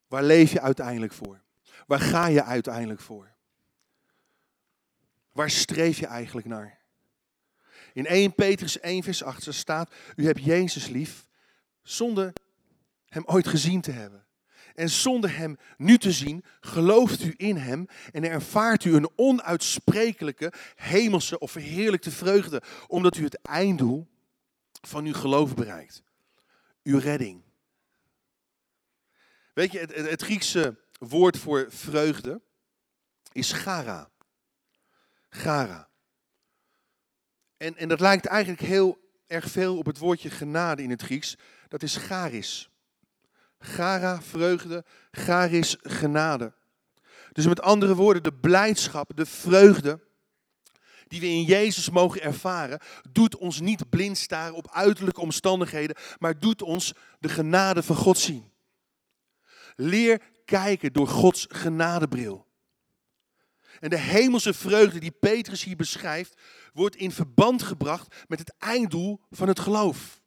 Waar 0.07 0.23
leef 0.23 0.51
je 0.51 0.61
uiteindelijk 0.61 1.13
voor? 1.13 1.41
Waar 1.87 1.99
ga 1.99 2.25
je 2.25 2.43
uiteindelijk 2.43 2.99
voor? 2.99 3.30
Waar 5.31 5.49
streef 5.49 5.99
je 5.99 6.05
eigenlijk 6.05 6.47
naar? 6.47 6.79
In 7.93 8.05
1 8.05 8.35
Petrus 8.35 8.79
1 8.79 9.03
vers 9.03 9.23
8 9.23 9.53
staat, 9.53 9.93
u 10.15 10.25
hebt 10.25 10.43
Jezus 10.43 10.87
lief 10.87 11.27
zonder 11.81 12.33
hem 13.05 13.23
ooit 13.25 13.47
gezien 13.47 13.81
te 13.81 13.91
hebben. 13.91 14.25
En 14.75 14.89
zonder 14.89 15.37
hem 15.37 15.57
nu 15.77 15.97
te 15.97 16.11
zien, 16.11 16.43
gelooft 16.59 17.23
u 17.23 17.33
in 17.37 17.57
hem 17.57 17.87
en 18.11 18.23
ervaart 18.23 18.83
u 18.83 18.95
een 18.95 19.09
onuitsprekelijke 19.15 20.53
hemelse 20.75 21.39
of 21.39 21.51
verheerlijkte 21.51 22.11
vreugde, 22.11 22.61
omdat 22.87 23.17
u 23.17 23.23
het 23.23 23.41
einddoel 23.41 24.07
van 24.81 25.05
uw 25.05 25.13
geloof 25.13 25.55
bereikt. 25.55 26.03
Uw 26.83 26.99
redding. 26.99 27.41
Weet 29.53 29.71
je, 29.71 29.79
het, 29.79 29.95
het 29.95 30.21
Griekse 30.21 30.79
woord 30.99 31.37
voor 31.37 31.65
vreugde 31.69 32.41
is 33.31 33.51
gara. 33.51 34.10
Gara. 35.31 35.89
En, 37.57 37.77
en 37.77 37.87
dat 37.87 37.99
lijkt 37.99 38.25
eigenlijk 38.25 38.61
heel 38.61 38.99
erg 39.27 39.49
veel 39.49 39.77
op 39.77 39.85
het 39.85 39.97
woordje 39.97 40.29
genade 40.29 40.83
in 40.83 40.89
het 40.89 41.01
Grieks. 41.01 41.37
Dat 41.67 41.83
is 41.83 41.95
charis. 41.95 42.69
Gara, 43.59 44.21
vreugde, 44.21 44.85
charis, 45.11 45.77
genade. 45.81 46.53
Dus 47.31 47.45
met 47.47 47.61
andere 47.61 47.95
woorden, 47.95 48.23
de 48.23 48.33
blijdschap, 48.33 49.11
de 49.15 49.25
vreugde 49.25 49.99
die 51.07 51.19
we 51.19 51.27
in 51.27 51.43
Jezus 51.43 51.89
mogen 51.89 52.21
ervaren, 52.21 52.79
doet 53.11 53.37
ons 53.37 53.59
niet 53.59 53.89
blind 53.89 54.17
staren 54.17 54.55
op 54.55 54.71
uiterlijke 54.71 55.21
omstandigheden, 55.21 55.95
maar 56.19 56.39
doet 56.39 56.61
ons 56.61 56.93
de 57.19 57.29
genade 57.29 57.83
van 57.83 57.95
God 57.95 58.17
zien. 58.17 58.51
Leer 59.75 60.21
kijken 60.45 60.93
door 60.93 61.07
Gods 61.07 61.45
genadebril. 61.49 62.47
En 63.81 63.89
de 63.89 63.97
hemelse 63.97 64.53
vreugde 64.53 64.99
die 64.99 65.11
Petrus 65.11 65.63
hier 65.63 65.75
beschrijft, 65.75 66.41
wordt 66.73 66.95
in 66.95 67.11
verband 67.11 67.63
gebracht 67.63 68.15
met 68.27 68.39
het 68.39 68.53
einddoel 68.57 69.21
van 69.29 69.47
het 69.47 69.59
geloof. 69.59 70.21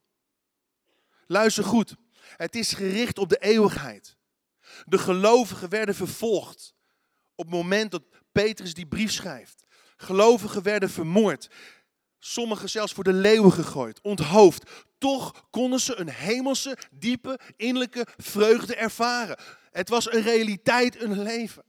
Luister 1.26 1.64
goed, 1.64 1.94
het 2.36 2.54
is 2.54 2.72
gericht 2.72 3.18
op 3.18 3.28
de 3.28 3.38
eeuwigheid. 3.38 4.16
De 4.84 4.98
gelovigen 4.98 5.68
werden 5.68 5.94
vervolgd 5.94 6.74
op 7.34 7.44
het 7.44 7.54
moment 7.54 7.90
dat 7.90 8.02
Petrus 8.32 8.74
die 8.74 8.86
brief 8.86 9.12
schrijft. 9.12 9.64
Gelovigen 9.96 10.62
werden 10.62 10.90
vermoord. 10.90 11.48
Sommigen 12.18 12.70
zelfs 12.70 12.92
voor 12.92 13.04
de 13.04 13.12
leeuwen 13.12 13.52
gegooid, 13.52 14.00
onthoofd. 14.00 14.70
Toch 14.98 15.46
konden 15.50 15.80
ze 15.80 15.96
een 15.96 16.08
hemelse, 16.10 16.78
diepe, 16.90 17.38
innerlijke 17.56 18.06
vreugde 18.16 18.74
ervaren. 18.74 19.38
Het 19.70 19.88
was 19.88 20.12
een 20.12 20.22
realiteit 20.22 20.98
hun 20.98 21.22
leven. 21.22 21.64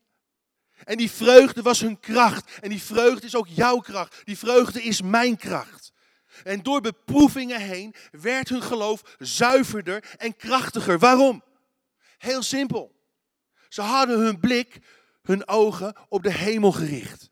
En 0.83 0.97
die 0.97 1.11
vreugde 1.11 1.61
was 1.61 1.79
hun 1.79 1.99
kracht. 1.99 2.59
En 2.61 2.69
die 2.69 2.81
vreugde 2.81 3.25
is 3.25 3.35
ook 3.35 3.47
jouw 3.47 3.77
kracht. 3.77 4.21
Die 4.23 4.37
vreugde 4.37 4.83
is 4.83 5.01
mijn 5.01 5.37
kracht. 5.37 5.93
En 6.43 6.63
door 6.63 6.81
beproevingen 6.81 7.61
heen 7.61 7.95
werd 8.11 8.49
hun 8.49 8.61
geloof 8.61 9.15
zuiverder 9.19 10.03
en 10.17 10.35
krachtiger. 10.35 10.99
Waarom? 10.99 11.43
Heel 12.17 12.43
simpel. 12.43 12.95
Ze 13.69 13.81
hadden 13.81 14.19
hun 14.19 14.39
blik, 14.39 14.79
hun 15.21 15.47
ogen 15.47 15.95
op 16.09 16.23
de 16.23 16.33
hemel 16.33 16.71
gericht. 16.71 17.29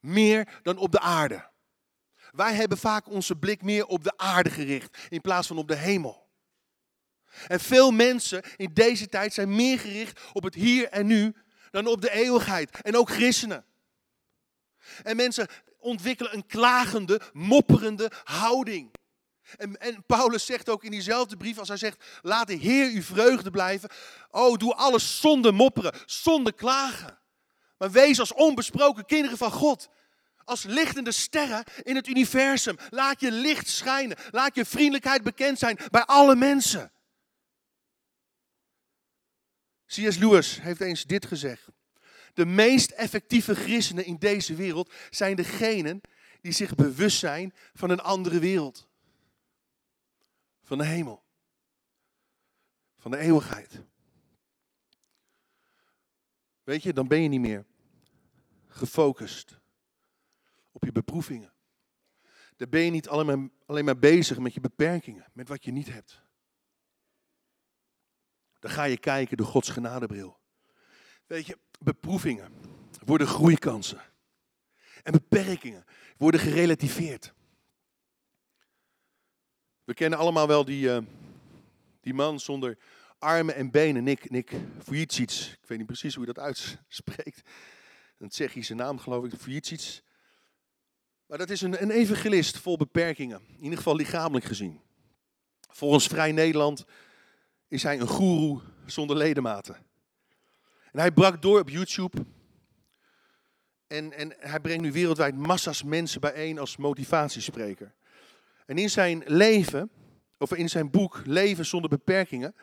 Meer 0.00 0.48
dan 0.62 0.76
op 0.76 0.92
de 0.92 1.00
aarde. 1.00 1.50
Wij 2.30 2.54
hebben 2.54 2.78
vaak 2.78 3.08
onze 3.08 3.36
blik 3.36 3.62
meer 3.62 3.86
op 3.86 4.04
de 4.04 4.16
aarde 4.16 4.50
gericht 4.50 4.98
in 5.08 5.20
plaats 5.20 5.46
van 5.46 5.58
op 5.58 5.68
de 5.68 5.76
hemel. 5.76 6.26
En 7.46 7.60
veel 7.60 7.90
mensen 7.90 8.42
in 8.56 8.70
deze 8.74 9.08
tijd 9.08 9.34
zijn 9.34 9.56
meer 9.56 9.78
gericht 9.78 10.20
op 10.32 10.42
het 10.42 10.54
hier 10.54 10.88
en 10.88 11.06
nu 11.06 11.34
dan 11.70 11.86
op 11.86 12.00
de 12.00 12.10
eeuwigheid. 12.10 12.80
En 12.80 12.96
ook 12.96 13.10
christenen. 13.10 13.64
En 15.02 15.16
mensen 15.16 15.46
ontwikkelen 15.78 16.34
een 16.34 16.46
klagende, 16.46 17.20
mopperende 17.32 18.10
houding. 18.24 18.90
En, 19.56 19.80
en, 19.80 20.04
Paulus 20.06 20.46
zegt 20.46 20.68
ook 20.68 20.84
in 20.84 20.90
diezelfde 20.90 21.36
brief, 21.36 21.58
als 21.58 21.68
hij 21.68 21.76
zegt, 21.76 22.04
laat 22.22 22.46
de 22.46 22.54
Heer 22.54 22.90
uw 22.90 23.02
vreugde 23.02 23.50
blijven. 23.50 23.90
Oh, 24.30 24.56
doe 24.56 24.74
alles 24.74 25.20
zonder 25.20 25.54
mopperen, 25.54 25.92
zonder 26.06 26.54
klagen. 26.54 27.18
Maar 27.78 27.90
wees 27.90 28.20
als 28.20 28.32
onbesproken 28.32 29.06
kinderen 29.06 29.38
van 29.38 29.50
God. 29.50 29.88
Als 30.44 30.62
lichtende 30.62 31.12
sterren 31.12 31.64
in 31.82 31.96
het 31.96 32.06
universum. 32.06 32.76
Laat 32.90 33.20
je 33.20 33.32
licht 33.32 33.68
schijnen. 33.68 34.16
Laat 34.30 34.54
je 34.54 34.64
vriendelijkheid 34.64 35.22
bekend 35.22 35.58
zijn 35.58 35.78
bij 35.90 36.04
alle 36.04 36.36
mensen. 36.36 36.92
C.S. 39.88 40.16
Lewis 40.16 40.60
heeft 40.60 40.80
eens 40.80 41.04
dit 41.04 41.26
gezegd. 41.26 41.68
De 42.34 42.46
meest 42.46 42.90
effectieve 42.90 43.54
christenen 43.54 44.04
in 44.04 44.16
deze 44.16 44.54
wereld 44.54 44.92
zijn 45.10 45.36
degenen 45.36 46.00
die 46.40 46.52
zich 46.52 46.74
bewust 46.74 47.18
zijn 47.18 47.52
van 47.74 47.90
een 47.90 48.00
andere 48.00 48.38
wereld. 48.38 48.88
Van 50.62 50.78
de 50.78 50.84
hemel. 50.84 51.22
Van 52.98 53.10
de 53.10 53.16
eeuwigheid. 53.16 53.80
Weet 56.62 56.82
je, 56.82 56.92
dan 56.92 57.08
ben 57.08 57.22
je 57.22 57.28
niet 57.28 57.40
meer 57.40 57.64
gefocust 58.68 59.58
op 60.72 60.84
je 60.84 60.92
beproevingen. 60.92 61.52
Dan 62.56 62.68
ben 62.68 62.80
je 62.80 62.90
niet 62.90 63.08
alleen 63.08 63.26
maar, 63.26 63.50
alleen 63.66 63.84
maar 63.84 63.98
bezig 63.98 64.38
met 64.38 64.54
je 64.54 64.60
beperkingen, 64.60 65.26
met 65.32 65.48
wat 65.48 65.64
je 65.64 65.72
niet 65.72 65.92
hebt. 65.92 66.22
Ga 68.68 68.84
je 68.84 68.98
kijken 68.98 69.36
door 69.36 69.46
Gods 69.46 69.68
genadebril. 69.68 70.38
Weet 71.26 71.46
je, 71.46 71.58
beproevingen 71.78 72.52
worden 73.04 73.26
groeikansen. 73.26 74.00
En 75.02 75.12
beperkingen 75.12 75.84
worden 76.16 76.40
gerelativeerd. 76.40 77.32
We 79.84 79.94
kennen 79.94 80.18
allemaal 80.18 80.46
wel 80.46 80.64
die, 80.64 80.86
uh, 80.86 80.98
die 82.00 82.14
man 82.14 82.40
zonder 82.40 82.78
armen 83.18 83.54
en 83.54 83.70
benen, 83.70 84.04
Nick, 84.04 84.30
Nick. 84.30 84.50
Ik 84.50 85.58
weet 85.66 85.78
niet 85.78 85.86
precies 85.86 86.14
hoe 86.14 86.26
je 86.26 86.32
dat 86.32 86.44
uitspreekt. 86.44 87.42
Een 88.18 88.28
Tsjechische 88.28 88.74
naam 88.74 88.98
geloof 88.98 89.24
ik, 89.24 89.32
Vujicic. 89.36 90.02
Maar 91.26 91.38
dat 91.38 91.50
is 91.50 91.60
een, 91.60 91.82
een 91.82 91.90
evangelist 91.90 92.58
vol 92.58 92.76
beperkingen, 92.76 93.40
in 93.48 93.62
ieder 93.62 93.76
geval 93.76 93.96
lichamelijk 93.96 94.44
gezien. 94.44 94.80
Volgens 95.70 96.06
Vrij 96.06 96.32
Nederland 96.32 96.84
is 97.68 97.82
hij 97.82 98.00
een 98.00 98.08
goeroe 98.08 98.60
zonder 98.86 99.16
ledematen. 99.16 99.74
En 100.92 100.98
hij 101.00 101.12
brak 101.12 101.42
door 101.42 101.60
op 101.60 101.68
YouTube. 101.68 102.24
En, 103.86 104.12
en 104.12 104.34
hij 104.38 104.60
brengt 104.60 104.82
nu 104.82 104.92
wereldwijd 104.92 105.36
massa's 105.36 105.82
mensen 105.82 106.20
bijeen 106.20 106.58
als 106.58 106.76
motivatiespreker. 106.76 107.94
En 108.66 108.78
in 108.78 108.90
zijn 108.90 109.22
leven, 109.26 109.90
of 110.38 110.52
in 110.52 110.68
zijn 110.68 110.90
boek 110.90 111.20
Leven 111.24 111.66
zonder 111.66 111.90
beperkingen, 111.90 112.54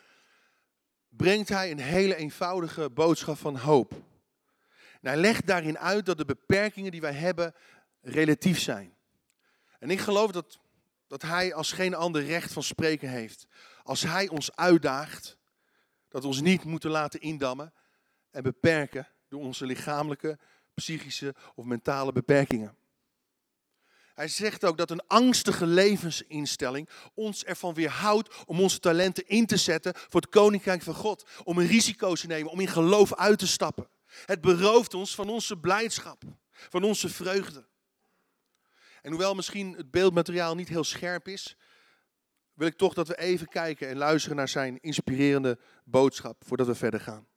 brengt 1.09 1.49
hij 1.49 1.71
een 1.71 1.79
hele 1.79 2.15
eenvoudige 2.15 2.89
boodschap 2.89 3.37
van 3.37 3.57
hoop. 3.57 3.93
Hij 5.01 5.17
legt 5.17 5.47
daarin 5.47 5.77
uit 5.77 6.05
dat 6.05 6.17
de 6.17 6.25
beperkingen 6.25 6.91
die 6.91 7.01
wij 7.01 7.13
hebben 7.13 7.53
relatief 8.01 8.59
zijn. 8.59 8.93
En 9.79 9.89
ik 9.89 9.99
geloof 9.99 10.31
dat, 10.31 10.59
dat 11.07 11.21
hij 11.21 11.53
als 11.53 11.71
geen 11.71 11.95
ander 11.95 12.25
recht 12.25 12.53
van 12.53 12.63
spreken 12.63 13.09
heeft. 13.09 13.47
Als 13.85 14.01
hij 14.01 14.27
ons 14.27 14.55
uitdaagt, 14.55 15.37
dat 16.09 16.21
we 16.21 16.27
ons 16.27 16.41
niet 16.41 16.63
moeten 16.63 16.89
laten 16.89 17.21
indammen 17.21 17.73
en 18.31 18.43
beperken 18.43 19.07
door 19.29 19.41
onze 19.41 19.65
lichamelijke, 19.65 20.39
psychische 20.73 21.35
of 21.55 21.65
mentale 21.65 22.11
beperkingen. 22.11 22.77
Hij 24.13 24.27
zegt 24.27 24.65
ook 24.65 24.77
dat 24.77 24.91
een 24.91 25.07
angstige 25.07 25.65
levensinstelling 25.65 26.89
ons 27.13 27.43
ervan 27.43 27.73
weerhoudt 27.73 28.45
om 28.45 28.59
onze 28.59 28.79
talenten 28.79 29.27
in 29.27 29.45
te 29.45 29.57
zetten 29.57 29.93
voor 29.95 30.21
het 30.21 30.29
koninkrijk 30.29 30.81
van 30.81 30.93
God. 30.93 31.25
Om 31.43 31.57
een 31.57 31.67
risico 31.67 32.13
te 32.13 32.27
nemen, 32.27 32.51
om 32.51 32.59
in 32.59 32.67
geloof 32.67 33.15
uit 33.15 33.39
te 33.39 33.47
stappen. 33.47 33.87
Het 34.25 34.41
berooft 34.41 34.93
ons 34.93 35.15
van 35.15 35.29
onze 35.29 35.57
blijdschap, 35.57 36.23
van 36.51 36.83
onze 36.83 37.09
vreugde. 37.09 37.65
En 39.01 39.11
hoewel 39.11 39.35
misschien 39.35 39.73
het 39.73 39.91
beeldmateriaal 39.91 40.55
niet 40.55 40.69
heel 40.69 40.83
scherp 40.83 41.27
is, 41.27 41.55
wil 42.55 42.67
ik 42.67 42.77
toch 42.77 42.93
dat 42.93 43.07
we 43.07 43.17
even 43.17 43.47
kijken 43.47 43.87
en 43.87 43.97
luisteren 43.97 44.37
naar 44.37 44.47
zijn 44.47 44.77
inspirerende 44.81 45.57
boodschap 45.83 46.43
voordat 46.45 46.67
we 46.67 46.75
verder 46.75 46.99
gaan. 46.99 47.27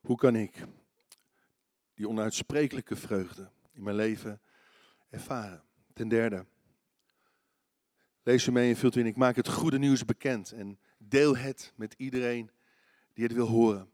Hoe 0.00 0.16
kan 0.16 0.36
ik 0.36 0.64
die 1.94 2.08
onuitsprekelijke 2.08 2.96
vreugde 2.96 3.50
in 3.72 3.82
mijn 3.82 3.96
leven 3.96 4.40
ervaren? 5.10 5.62
Ten 5.92 6.08
derde, 6.08 6.46
Lees 8.22 8.46
u 8.46 8.52
mee 8.52 8.70
en 8.70 8.76
vult 8.76 8.96
u 8.96 9.00
in. 9.00 9.06
Ik 9.06 9.16
maak 9.16 9.36
het 9.36 9.48
goede 9.48 9.78
nieuws 9.78 10.04
bekend 10.04 10.52
en 10.52 10.78
deel 10.98 11.36
het 11.36 11.72
met 11.76 11.94
iedereen 11.96 12.50
die 13.12 13.24
het 13.24 13.32
wil 13.32 13.46
horen. 13.46 13.90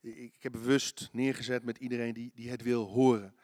Ik 0.00 0.42
heb 0.42 0.52
bewust 0.52 1.08
neergezet 1.12 1.64
met 1.64 1.78
iedereen 1.78 2.14
die, 2.14 2.32
die 2.34 2.50
het 2.50 2.62
wil 2.62 2.84
horen. 2.86 3.34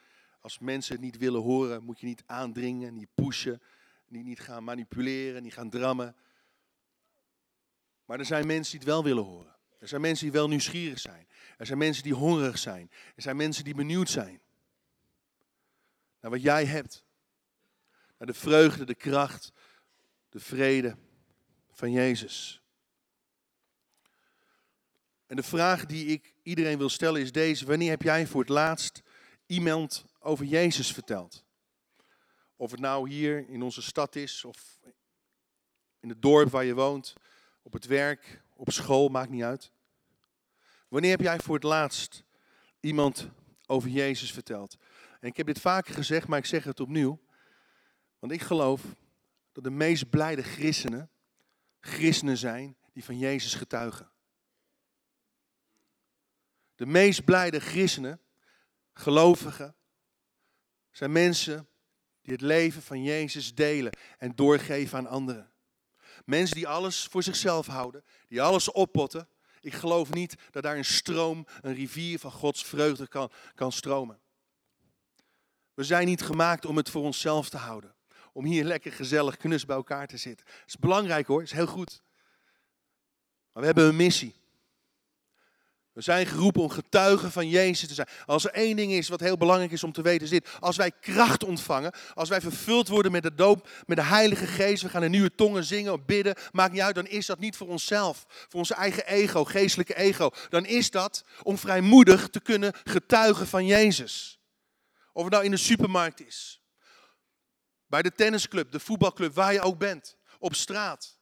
Als 0.40 0.58
mensen 0.58 0.92
het 0.92 1.04
niet 1.04 1.16
willen 1.16 1.40
horen, 1.40 1.82
moet 1.82 2.00
je 2.00 2.06
niet 2.06 2.22
aandringen, 2.26 2.94
niet 2.94 3.08
pushen, 3.14 3.62
niet, 4.08 4.24
niet 4.24 4.40
gaan 4.40 4.64
manipuleren, 4.64 5.42
niet 5.42 5.54
gaan 5.54 5.70
drammen. 5.70 6.16
Maar 8.04 8.18
er 8.18 8.24
zijn 8.24 8.46
mensen 8.46 8.70
die 8.70 8.80
het 8.80 8.88
wel 8.88 9.04
willen 9.04 9.24
horen. 9.24 9.55
Er 9.78 9.88
zijn 9.88 10.00
mensen 10.00 10.24
die 10.24 10.32
wel 10.32 10.48
nieuwsgierig 10.48 10.98
zijn. 10.98 11.28
Er 11.56 11.66
zijn 11.66 11.78
mensen 11.78 12.02
die 12.02 12.14
hongerig 12.14 12.58
zijn. 12.58 12.90
Er 13.14 13.22
zijn 13.22 13.36
mensen 13.36 13.64
die 13.64 13.74
benieuwd 13.74 14.10
zijn. 14.10 14.40
Naar 16.20 16.30
wat 16.30 16.42
jij 16.42 16.64
hebt. 16.64 17.04
Naar 18.18 18.26
de 18.26 18.34
vreugde, 18.34 18.84
de 18.84 18.94
kracht, 18.94 19.52
de 20.28 20.40
vrede 20.40 20.96
van 21.72 21.92
Jezus. 21.92 22.60
En 25.26 25.36
de 25.36 25.42
vraag 25.42 25.86
die 25.86 26.06
ik 26.06 26.34
iedereen 26.42 26.78
wil 26.78 26.88
stellen 26.88 27.20
is 27.20 27.32
deze. 27.32 27.66
Wanneer 27.66 27.90
heb 27.90 28.02
jij 28.02 28.26
voor 28.26 28.40
het 28.40 28.50
laatst 28.50 29.02
iemand 29.46 30.04
over 30.18 30.44
Jezus 30.44 30.92
verteld? 30.92 31.44
Of 32.56 32.70
het 32.70 32.80
nou 32.80 33.08
hier 33.08 33.48
in 33.48 33.62
onze 33.62 33.82
stad 33.82 34.16
is 34.16 34.44
of 34.44 34.78
in 36.00 36.08
het 36.08 36.22
dorp 36.22 36.50
waar 36.50 36.64
je 36.64 36.74
woont, 36.74 37.14
op 37.62 37.72
het 37.72 37.86
werk, 37.86 38.42
op 38.56 38.70
school, 38.70 39.08
maakt 39.08 39.30
niet 39.30 39.42
uit. 39.42 39.70
Wanneer 40.88 41.10
heb 41.10 41.20
jij 41.20 41.40
voor 41.40 41.54
het 41.54 41.64
laatst 41.64 42.24
iemand 42.80 43.28
over 43.66 43.88
Jezus 43.88 44.32
verteld? 44.32 44.76
En 45.20 45.28
ik 45.28 45.36
heb 45.36 45.46
dit 45.46 45.60
vaker 45.60 45.94
gezegd, 45.94 46.28
maar 46.28 46.38
ik 46.38 46.46
zeg 46.46 46.64
het 46.64 46.80
opnieuw. 46.80 47.20
Want 48.18 48.32
ik 48.32 48.42
geloof 48.42 48.82
dat 49.52 49.64
de 49.64 49.70
meest 49.70 50.10
blijde 50.10 50.42
christenen, 50.42 51.10
christenen 51.80 52.36
zijn 52.36 52.76
die 52.92 53.04
van 53.04 53.18
Jezus 53.18 53.54
getuigen. 53.54 54.10
De 56.74 56.86
meest 56.86 57.24
blijde 57.24 57.60
christenen, 57.60 58.20
gelovigen, 58.92 59.74
zijn 60.90 61.12
mensen 61.12 61.68
die 62.22 62.32
het 62.32 62.42
leven 62.42 62.82
van 62.82 63.02
Jezus 63.02 63.54
delen 63.54 63.92
en 64.18 64.34
doorgeven 64.34 64.98
aan 64.98 65.06
anderen. 65.06 65.50
Mensen 66.26 66.56
die 66.56 66.68
alles 66.68 67.04
voor 67.04 67.22
zichzelf 67.22 67.66
houden, 67.66 68.04
die 68.28 68.42
alles 68.42 68.72
oppotten. 68.72 69.28
Ik 69.60 69.74
geloof 69.74 70.12
niet 70.12 70.34
dat 70.50 70.62
daar 70.62 70.76
een 70.76 70.84
stroom, 70.84 71.46
een 71.60 71.74
rivier 71.74 72.18
van 72.18 72.30
Gods 72.30 72.64
vreugde 72.64 73.08
kan, 73.08 73.30
kan 73.54 73.72
stromen. 73.72 74.20
We 75.74 75.84
zijn 75.84 76.06
niet 76.06 76.22
gemaakt 76.22 76.64
om 76.64 76.76
het 76.76 76.90
voor 76.90 77.02
onszelf 77.02 77.48
te 77.48 77.56
houden. 77.56 77.94
Om 78.32 78.44
hier 78.44 78.64
lekker 78.64 78.92
gezellig 78.92 79.36
knus 79.36 79.64
bij 79.64 79.76
elkaar 79.76 80.06
te 80.06 80.16
zitten. 80.16 80.46
Dat 80.46 80.66
is 80.66 80.76
belangrijk 80.76 81.26
hoor, 81.26 81.38
dat 81.38 81.48
is 81.48 81.54
heel 81.54 81.66
goed. 81.66 82.02
Maar 83.52 83.62
we 83.62 83.66
hebben 83.66 83.84
een 83.84 83.96
missie. 83.96 84.34
We 85.96 86.02
zijn 86.02 86.26
geroepen 86.26 86.62
om 86.62 86.70
getuigen 86.70 87.32
van 87.32 87.48
Jezus 87.48 87.88
te 87.88 87.94
zijn. 87.94 88.08
Als 88.26 88.44
er 88.44 88.50
één 88.50 88.76
ding 88.76 88.92
is 88.92 89.08
wat 89.08 89.20
heel 89.20 89.36
belangrijk 89.36 89.72
is 89.72 89.84
om 89.84 89.92
te 89.92 90.02
weten, 90.02 90.30
dit. 90.30 90.48
Als 90.60 90.76
wij 90.76 90.90
kracht 91.00 91.44
ontvangen, 91.44 91.92
als 92.14 92.28
wij 92.28 92.40
vervuld 92.40 92.88
worden 92.88 93.12
met 93.12 93.22
de 93.22 93.34
doop, 93.34 93.68
met 93.86 93.96
de 93.96 94.02
Heilige 94.02 94.46
Geest, 94.46 94.82
we 94.82 94.88
gaan 94.88 95.02
in 95.02 95.10
nieuwe 95.10 95.34
tongen 95.34 95.64
zingen, 95.64 96.04
bidden, 96.04 96.34
maakt 96.52 96.72
niet 96.72 96.80
uit, 96.80 96.94
dan 96.94 97.06
is 97.06 97.26
dat 97.26 97.38
niet 97.38 97.56
voor 97.56 97.68
onszelf, 97.68 98.24
voor 98.28 98.60
onze 98.60 98.74
eigen 98.74 99.06
ego, 99.06 99.44
geestelijke 99.44 99.96
ego. 99.96 100.30
Dan 100.48 100.66
is 100.66 100.90
dat 100.90 101.24
om 101.42 101.58
vrijmoedig 101.58 102.28
te 102.28 102.40
kunnen 102.40 102.72
getuigen 102.84 103.46
van 103.46 103.66
Jezus. 103.66 104.40
Of 105.12 105.22
het 105.22 105.32
nou 105.32 105.44
in 105.44 105.50
de 105.50 105.56
supermarkt 105.56 106.26
is, 106.26 106.62
bij 107.86 108.02
de 108.02 108.12
tennisclub, 108.12 108.72
de 108.72 108.80
voetbalclub, 108.80 109.34
waar 109.34 109.52
je 109.52 109.60
ook 109.60 109.78
bent, 109.78 110.16
op 110.38 110.54
straat. 110.54 111.15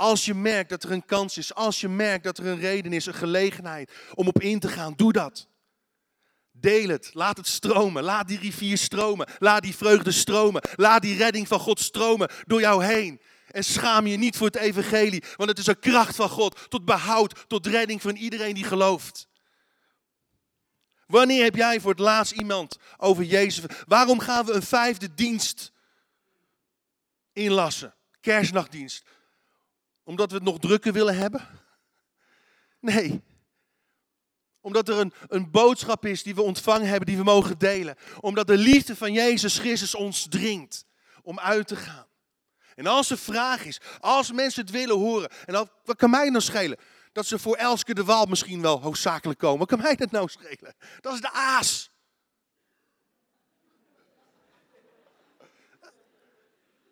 Als 0.00 0.24
je 0.24 0.34
merkt 0.34 0.70
dat 0.70 0.82
er 0.82 0.90
een 0.90 1.04
kans 1.04 1.38
is, 1.38 1.54
als 1.54 1.80
je 1.80 1.88
merkt 1.88 2.24
dat 2.24 2.38
er 2.38 2.46
een 2.46 2.58
reden 2.58 2.92
is, 2.92 3.06
een 3.06 3.14
gelegenheid 3.14 3.92
om 4.14 4.28
op 4.28 4.40
in 4.40 4.58
te 4.58 4.68
gaan, 4.68 4.92
doe 4.96 5.12
dat. 5.12 5.48
Deel 6.52 6.88
het, 6.88 7.10
laat 7.12 7.36
het 7.36 7.46
stromen, 7.46 8.02
laat 8.02 8.28
die 8.28 8.38
rivier 8.38 8.78
stromen, 8.78 9.28
laat 9.38 9.62
die 9.62 9.76
vreugde 9.76 10.10
stromen, 10.10 10.62
laat 10.74 11.02
die 11.02 11.16
redding 11.16 11.48
van 11.48 11.58
God 11.58 11.80
stromen 11.80 12.30
door 12.46 12.60
jou 12.60 12.84
heen. 12.84 13.20
En 13.50 13.64
schaam 13.64 14.06
je 14.06 14.16
niet 14.16 14.36
voor 14.36 14.46
het 14.46 14.56
evangelie, 14.56 15.24
want 15.36 15.48
het 15.48 15.58
is 15.58 15.66
een 15.66 15.78
kracht 15.78 16.16
van 16.16 16.28
God 16.28 16.66
tot 16.68 16.84
behoud, 16.84 17.44
tot 17.48 17.66
redding 17.66 18.02
van 18.02 18.16
iedereen 18.16 18.54
die 18.54 18.64
gelooft. 18.64 19.28
Wanneer 21.06 21.44
heb 21.44 21.56
jij 21.56 21.80
voor 21.80 21.90
het 21.90 22.00
laatst 22.00 22.32
iemand 22.32 22.76
over 22.96 23.24
Jezus? 23.24 23.64
Waarom 23.86 24.18
gaan 24.18 24.44
we 24.46 24.52
een 24.52 24.62
vijfde 24.62 25.14
dienst 25.14 25.72
inlassen? 27.32 27.94
Kerstnachtdienst 28.20 29.04
omdat 30.10 30.30
we 30.30 30.36
het 30.36 30.44
nog 30.44 30.58
drukker 30.58 30.92
willen 30.92 31.16
hebben? 31.16 31.48
Nee. 32.80 33.22
Omdat 34.60 34.88
er 34.88 34.98
een, 34.98 35.12
een 35.28 35.50
boodschap 35.50 36.06
is 36.06 36.22
die 36.22 36.34
we 36.34 36.42
ontvangen 36.42 36.88
hebben, 36.88 37.06
die 37.06 37.16
we 37.16 37.22
mogen 37.22 37.58
delen. 37.58 37.96
Omdat 38.20 38.46
de 38.46 38.56
liefde 38.56 38.96
van 38.96 39.12
Jezus 39.12 39.58
Christus 39.58 39.94
ons 39.94 40.26
dringt 40.28 40.84
om 41.22 41.38
uit 41.38 41.66
te 41.66 41.76
gaan. 41.76 42.06
En 42.74 42.86
als 42.86 43.10
er 43.10 43.18
vraag 43.18 43.64
is, 43.64 43.80
als 44.00 44.32
mensen 44.32 44.62
het 44.62 44.70
willen 44.70 44.96
horen, 44.96 45.30
en 45.44 45.52
dan, 45.52 45.70
wat 45.84 45.96
kan 45.96 46.10
mij 46.10 46.28
nou 46.28 46.42
schelen? 46.42 46.78
Dat 47.12 47.26
ze 47.26 47.38
voor 47.38 47.56
Elske 47.56 47.94
de 47.94 48.04
Waal 48.04 48.26
misschien 48.26 48.62
wel 48.62 48.80
hoofdzakelijk 48.80 49.38
komen. 49.38 49.58
Wat 49.58 49.68
kan 49.68 49.80
mij 49.80 49.94
dat 49.94 50.10
nou 50.10 50.28
schelen? 50.28 50.74
Dat 51.00 51.14
is 51.14 51.20
de 51.20 51.30
aas. 51.30 51.90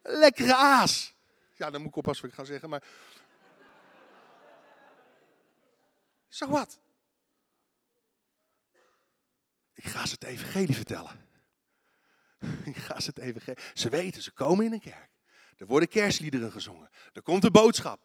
Lekkere 0.02 0.54
aas. 0.54 1.16
Ja, 1.58 1.70
dan 1.70 1.80
moet 1.80 1.90
ik 1.90 1.96
oppassen 1.96 2.24
wat 2.24 2.32
ik 2.34 2.38
ga 2.38 2.44
zeggen, 2.44 2.68
maar... 2.68 2.84
Zo 6.28 6.48
wat? 6.48 6.80
Ik 9.74 9.84
ga 9.84 10.06
ze 10.06 10.12
het 10.12 10.24
evangelie 10.24 10.74
vertellen. 10.74 11.26
Ik 12.64 12.76
ga 12.76 13.00
ze 13.00 13.08
het 13.08 13.18
evangelie... 13.18 13.58
Ze 13.74 13.88
weten, 13.88 14.22
ze 14.22 14.32
komen 14.32 14.64
in 14.64 14.72
een 14.72 14.80
kerk. 14.80 15.10
Er 15.56 15.66
worden 15.66 15.88
kerstliederen 15.88 16.52
gezongen. 16.52 16.90
Er 17.12 17.22
komt 17.22 17.44
een 17.44 17.52
boodschap. 17.52 18.02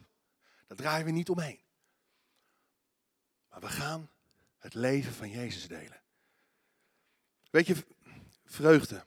Daar 0.67 0.77
draaien 0.77 1.05
we 1.05 1.11
niet 1.11 1.29
omheen. 1.29 1.61
Maar 3.49 3.59
we 3.59 3.69
gaan 3.69 4.11
het 4.57 4.73
leven 4.73 5.13
van 5.13 5.29
Jezus 5.29 5.67
delen. 5.67 6.01
Weet 7.49 7.67
je, 7.67 7.85
vreugde 8.45 9.05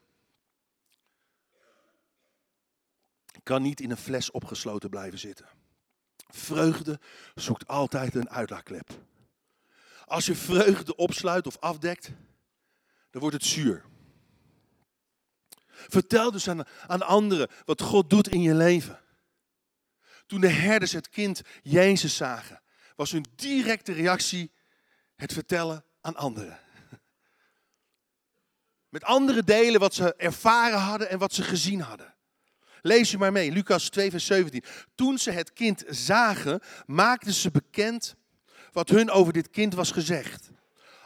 kan 3.46 3.62
niet 3.62 3.80
in 3.80 3.90
een 3.90 3.96
fles 3.96 4.30
opgesloten 4.30 4.90
blijven 4.90 5.18
zitten. 5.18 5.46
Vreugde 6.28 7.00
zoekt 7.35 7.66
altijd 7.66 8.14
een 8.14 8.30
uitlaatklep. 8.30 8.90
Als 10.04 10.26
je 10.26 10.35
vreugde 10.35 10.96
opsluit 10.96 11.46
of 11.46 11.56
afdekt, 11.59 12.11
dan 13.11 13.20
wordt 13.20 13.37
het 13.37 13.44
zuur. 13.44 13.85
Vertel 15.66 16.30
dus 16.30 16.48
aan, 16.48 16.66
aan 16.87 17.02
anderen 17.02 17.48
wat 17.64 17.82
God 17.82 18.11
doet 18.11 18.28
in 18.28 18.42
je 18.42 18.54
leven. 18.54 19.00
Toen 20.26 20.40
de 20.40 20.48
herders 20.48 20.92
het 20.92 21.09
kind 21.09 21.42
Jezus 21.62 22.16
zagen, 22.16 22.62
was 22.96 23.11
hun 23.11 23.26
directe 23.35 23.92
reactie 23.92 24.52
het 25.16 25.32
vertellen 25.32 25.85
aan 26.00 26.16
anderen. 26.16 26.59
Met 28.88 29.04
andere 29.04 29.44
delen 29.44 29.80
wat 29.80 29.94
ze 29.94 30.14
ervaren 30.14 30.80
hadden 30.80 31.09
en 31.09 31.18
wat 31.18 31.32
ze 31.32 31.42
gezien 31.42 31.80
hadden. 31.80 32.15
Lees 32.87 33.11
je 33.11 33.18
maar 33.18 33.33
mee, 33.33 33.53
Lucas 33.53 33.88
2, 33.88 34.11
vers 34.11 34.27
17. 34.27 34.64
Toen 34.94 35.18
ze 35.18 35.31
het 35.31 35.53
kind 35.53 35.85
zagen, 35.88 36.61
maakten 36.87 37.33
ze 37.33 37.51
bekend 37.51 38.16
wat 38.72 38.88
hun 38.88 39.11
over 39.11 39.33
dit 39.33 39.51
kind 39.51 39.75
was 39.75 39.90
gezegd. 39.90 40.51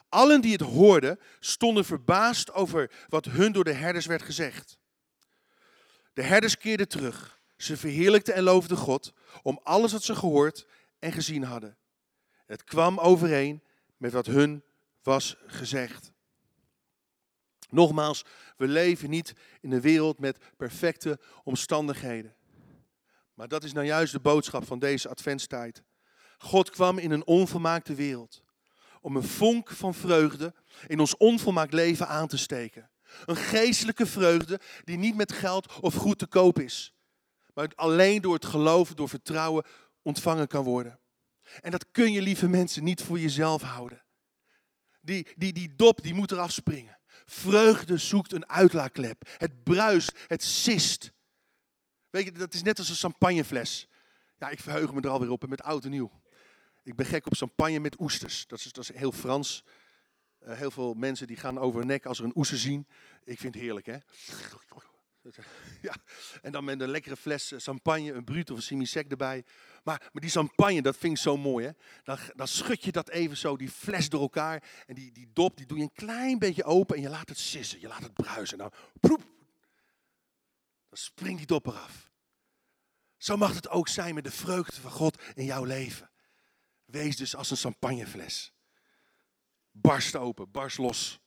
Allen 0.08 0.40
die 0.40 0.52
het 0.52 0.60
hoorden, 0.60 1.18
stonden 1.38 1.84
verbaasd 1.84 2.52
over 2.52 2.90
wat 3.08 3.24
hun 3.24 3.52
door 3.52 3.64
de 3.64 3.72
herders 3.72 4.06
werd 4.06 4.22
gezegd. 4.22 4.78
De 6.12 6.22
herders 6.22 6.58
keerden 6.58 6.88
terug. 6.88 7.38
Ze 7.56 7.76
verheerlijkten 7.76 8.34
en 8.34 8.42
loofden 8.42 8.76
God 8.76 9.12
om 9.42 9.60
alles 9.62 9.92
wat 9.92 10.02
ze 10.02 10.14
gehoord 10.14 10.66
en 10.98 11.12
gezien 11.12 11.42
hadden. 11.42 11.76
Het 12.46 12.64
kwam 12.64 12.98
overeen 12.98 13.62
met 13.96 14.12
wat 14.12 14.26
hun 14.26 14.64
was 15.02 15.36
gezegd. 15.46 16.12
Nogmaals, 17.70 18.24
we 18.56 18.68
leven 18.68 19.10
niet 19.10 19.32
in 19.60 19.72
een 19.72 19.80
wereld 19.80 20.18
met 20.18 20.38
perfecte 20.56 21.18
omstandigheden. 21.44 22.34
Maar 23.34 23.48
dat 23.48 23.64
is 23.64 23.72
nou 23.72 23.86
juist 23.86 24.12
de 24.12 24.20
boodschap 24.20 24.66
van 24.66 24.78
deze 24.78 25.08
adventstijd. 25.08 25.82
God 26.38 26.70
kwam 26.70 26.98
in 26.98 27.10
een 27.10 27.26
onvolmaakte 27.26 27.94
wereld 27.94 28.42
om 29.00 29.16
een 29.16 29.22
vonk 29.22 29.70
van 29.70 29.94
vreugde 29.94 30.54
in 30.86 31.00
ons 31.00 31.16
onvolmaakt 31.16 31.72
leven 31.72 32.08
aan 32.08 32.28
te 32.28 32.38
steken. 32.38 32.90
Een 33.24 33.36
geestelijke 33.36 34.06
vreugde 34.06 34.60
die 34.84 34.96
niet 34.96 35.16
met 35.16 35.32
geld 35.32 35.80
of 35.80 35.94
goed 35.94 36.18
te 36.18 36.26
koop 36.26 36.58
is, 36.58 36.94
maar 37.54 37.72
alleen 37.74 38.22
door 38.22 38.34
het 38.34 38.44
geloven, 38.44 38.96
door 38.96 39.08
vertrouwen 39.08 39.64
ontvangen 40.02 40.46
kan 40.46 40.64
worden. 40.64 40.98
En 41.60 41.70
dat 41.70 41.90
kun 41.90 42.12
je, 42.12 42.22
lieve 42.22 42.48
mensen, 42.48 42.84
niet 42.84 43.02
voor 43.02 43.18
jezelf 43.18 43.62
houden. 43.62 44.04
Die, 45.00 45.26
die, 45.36 45.52
die 45.52 45.74
dop, 45.76 46.02
die 46.02 46.14
moet 46.14 46.32
eraf 46.32 46.52
springen. 46.52 46.99
Vreugde 47.32 47.96
zoekt 47.96 48.32
een 48.32 48.48
uitlaatklep. 48.48 49.28
Het 49.38 49.62
bruist, 49.62 50.12
het 50.26 50.42
sist. 50.42 51.12
Weet 52.10 52.24
je, 52.24 52.32
dat 52.32 52.54
is 52.54 52.62
net 52.62 52.78
als 52.78 52.88
een 52.88 52.94
champagnefles. 52.94 53.88
Ja, 54.38 54.48
ik 54.48 54.60
verheug 54.60 54.92
me 54.92 55.00
er 55.00 55.08
alweer 55.08 55.30
op 55.30 55.42
en 55.42 55.48
met 55.48 55.62
oud 55.62 55.84
en 55.84 55.90
nieuw. 55.90 56.10
Ik 56.82 56.96
ben 56.96 57.06
gek 57.06 57.26
op 57.26 57.36
champagne 57.36 57.78
met 57.78 58.00
oesters. 58.00 58.46
Dat 58.46 58.58
is, 58.58 58.72
dat 58.72 58.84
is 58.84 58.96
heel 58.96 59.12
Frans. 59.12 59.64
Uh, 60.42 60.52
heel 60.52 60.70
veel 60.70 60.94
mensen 60.94 61.26
die 61.26 61.36
gaan 61.36 61.58
over 61.58 61.86
nek 61.86 62.06
als 62.06 62.16
ze 62.16 62.24
een 62.24 62.36
oester 62.36 62.58
zien. 62.58 62.86
Ik 63.24 63.38
vind 63.38 63.54
het 63.54 63.62
heerlijk, 63.62 63.86
hè? 63.86 63.96
Ja, 65.82 65.94
en 66.42 66.52
dan 66.52 66.64
met 66.64 66.80
een 66.80 66.88
lekkere 66.88 67.16
fles 67.16 67.52
champagne, 67.56 68.12
een 68.12 68.24
bruut 68.24 68.50
of 68.50 68.56
een 68.56 68.62
semi-sec 68.62 69.10
erbij. 69.10 69.44
Maar, 69.82 70.10
maar 70.12 70.22
die 70.22 70.30
champagne, 70.30 70.82
dat 70.82 70.96
vind 70.96 71.12
ik 71.12 71.22
zo 71.22 71.36
mooi, 71.36 71.66
hè? 71.66 71.72
Dan, 72.04 72.18
dan 72.34 72.48
schud 72.48 72.84
je 72.84 72.92
dat 72.92 73.08
even 73.08 73.36
zo, 73.36 73.56
die 73.56 73.70
fles 73.70 74.08
door 74.08 74.20
elkaar. 74.20 74.62
En 74.86 74.94
die, 74.94 75.12
die 75.12 75.30
dop, 75.32 75.56
die 75.56 75.66
doe 75.66 75.76
je 75.76 75.82
een 75.82 75.92
klein 75.92 76.38
beetje 76.38 76.64
open 76.64 76.96
en 76.96 77.02
je 77.02 77.08
laat 77.08 77.28
het 77.28 77.38
sissen. 77.38 77.80
Je 77.80 77.88
laat 77.88 78.02
het 78.02 78.14
bruisen. 78.14 78.58
Nou. 78.58 78.72
Dan 79.00 79.18
springt 80.92 81.38
die 81.38 81.46
dop 81.46 81.66
eraf. 81.66 82.10
Zo 83.16 83.36
mag 83.36 83.54
het 83.54 83.68
ook 83.68 83.88
zijn 83.88 84.14
met 84.14 84.24
de 84.24 84.30
vreugde 84.30 84.80
van 84.80 84.90
God 84.90 85.22
in 85.34 85.44
jouw 85.44 85.64
leven. 85.64 86.10
Wees 86.84 87.16
dus 87.16 87.36
als 87.36 87.50
een 87.50 87.56
champagnefles. 87.56 88.52
Barst 89.70 90.16
open, 90.16 90.50
barst 90.50 90.78
los. 90.78 91.20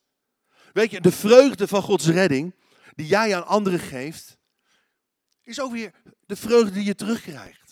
Weet 0.74 0.92
je, 0.92 1.02
de 1.02 1.12
vreugde 1.12 1.68
van 1.68 1.82
Gods 1.82 2.08
redding, 2.08 2.56
die 2.96 3.08
jij 3.08 3.36
aan 3.36 3.46
anderen 3.46 3.80
geeft, 3.80 4.38
is 5.44 5.62
ook 5.62 5.72
weer 5.72 5.94
de 6.26 6.36
vreugde 6.36 6.72
die 6.72 6.84
je 6.84 6.96
terugkrijgt. 6.96 7.64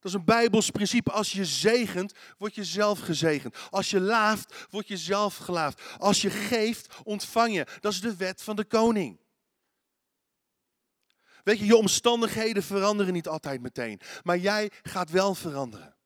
Dat 0.00 0.12
is 0.12 0.18
een 0.18 0.24
Bijbels 0.24 0.70
principe. 0.70 1.10
Als 1.12 1.32
je 1.32 1.44
zegent, 1.44 2.12
word 2.38 2.54
je 2.54 2.64
zelf 2.64 3.00
gezegend. 3.00 3.56
Als 3.70 3.90
je 3.90 4.00
laaft, 4.00 4.66
word 4.70 4.88
je 4.88 4.96
zelf 4.96 5.36
gelaafd. 5.36 5.82
Als 5.98 6.22
je 6.22 6.30
geeft, 6.30 6.94
ontvang 7.02 7.54
je. 7.54 7.66
Dat 7.80 7.92
is 7.92 8.00
de 8.00 8.16
wet 8.16 8.42
van 8.42 8.56
de 8.56 8.64
koning. 8.64 9.20
Weet 11.42 11.58
je, 11.58 11.66
je 11.66 11.76
omstandigheden 11.76 12.62
veranderen 12.62 13.12
niet 13.12 13.28
altijd 13.28 13.60
meteen. 13.60 14.00
Maar 14.22 14.38
jij 14.38 14.70
gaat 14.82 15.10
wel 15.10 15.34
veranderen. 15.34 15.96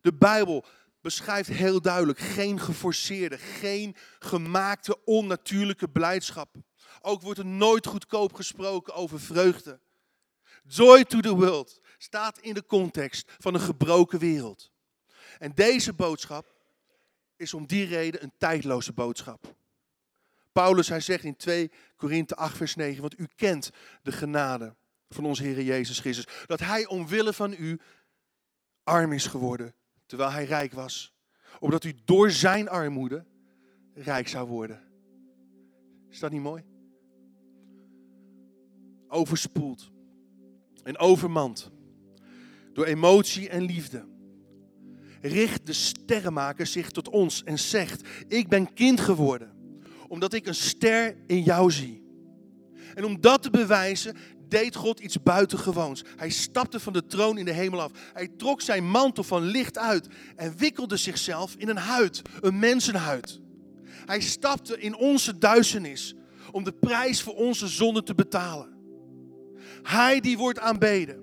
De 0.00 0.14
Bijbel 0.14 0.64
beschrijft 1.04 1.48
heel 1.48 1.80
duidelijk 1.80 2.18
geen 2.18 2.60
geforceerde, 2.60 3.38
geen 3.38 3.96
gemaakte, 4.18 5.04
onnatuurlijke 5.04 5.88
blijdschap. 5.88 6.54
Ook 7.00 7.22
wordt 7.22 7.38
er 7.38 7.46
nooit 7.46 7.86
goedkoop 7.86 8.34
gesproken 8.34 8.94
over 8.94 9.20
vreugde. 9.20 9.80
Joy 10.66 11.04
to 11.04 11.20
the 11.20 11.34
world 11.34 11.80
staat 11.98 12.38
in 12.38 12.54
de 12.54 12.66
context 12.66 13.32
van 13.38 13.54
een 13.54 13.60
gebroken 13.60 14.18
wereld. 14.18 14.70
En 15.38 15.52
deze 15.54 15.92
boodschap 15.92 16.54
is 17.36 17.54
om 17.54 17.66
die 17.66 17.86
reden 17.86 18.22
een 18.22 18.32
tijdloze 18.38 18.92
boodschap. 18.92 19.54
Paulus, 20.52 20.88
hij 20.88 21.00
zegt 21.00 21.24
in 21.24 21.36
2 21.36 21.70
Korinthe 21.96 22.36
8, 22.36 22.56
vers 22.56 22.74
9, 22.74 23.00
want 23.00 23.18
u 23.18 23.28
kent 23.36 23.70
de 24.02 24.12
genade 24.12 24.74
van 25.08 25.24
onze 25.24 25.42
Heer 25.42 25.62
Jezus 25.62 25.98
Christus. 25.98 26.46
Dat 26.46 26.60
hij 26.60 26.86
omwille 26.86 27.32
van 27.32 27.52
u 27.52 27.80
arm 28.84 29.12
is 29.12 29.26
geworden, 29.26 29.74
terwijl 30.06 30.30
hij 30.30 30.44
rijk 30.44 30.72
was. 30.72 31.14
Opdat 31.58 31.84
u 31.84 31.94
door 32.04 32.30
zijn 32.30 32.68
armoede 32.68 33.24
rijk 33.94 34.28
zou 34.28 34.48
worden. 34.48 34.82
Is 36.08 36.18
dat 36.18 36.30
niet 36.30 36.40
mooi? 36.40 36.62
Overspoeld 39.08 39.92
en 40.82 40.98
overmand 40.98 41.70
door 42.72 42.84
emotie 42.84 43.48
en 43.48 43.62
liefde. 43.62 44.04
Richt 45.20 45.66
de 45.66 45.72
sterrenmaker 45.72 46.66
zich 46.66 46.90
tot 46.90 47.08
ons 47.08 47.44
en 47.44 47.58
zegt: 47.58 48.08
Ik 48.28 48.48
ben 48.48 48.72
kind 48.72 49.00
geworden, 49.00 49.52
omdat 50.08 50.32
ik 50.32 50.46
een 50.46 50.54
ster 50.54 51.16
in 51.26 51.42
jou 51.42 51.70
zie. 51.70 52.02
En 52.94 53.04
om 53.04 53.20
dat 53.20 53.42
te 53.42 53.50
bewijzen, 53.50 54.16
deed 54.54 54.74
God 54.74 55.00
iets 55.00 55.22
buitengewoons. 55.22 56.04
Hij 56.16 56.30
stapte 56.30 56.80
van 56.80 56.92
de 56.92 57.06
troon 57.06 57.38
in 57.38 57.44
de 57.44 57.52
hemel 57.52 57.80
af. 57.80 57.90
Hij 58.12 58.28
trok 58.36 58.60
zijn 58.60 58.90
mantel 58.90 59.24
van 59.24 59.42
licht 59.42 59.78
uit 59.78 60.08
en 60.36 60.56
wikkelde 60.56 60.96
zichzelf 60.96 61.54
in 61.58 61.68
een 61.68 61.76
huid, 61.76 62.22
een 62.40 62.58
mensenhuid. 62.58 63.40
Hij 63.84 64.20
stapte 64.20 64.80
in 64.80 64.96
onze 64.96 65.38
duisternis 65.38 66.14
om 66.52 66.64
de 66.64 66.72
prijs 66.72 67.22
voor 67.22 67.34
onze 67.34 67.68
zonde 67.68 68.02
te 68.02 68.14
betalen. 68.14 68.68
Hij 69.82 70.20
die 70.20 70.38
wordt 70.38 70.58
aanbeden 70.58 71.22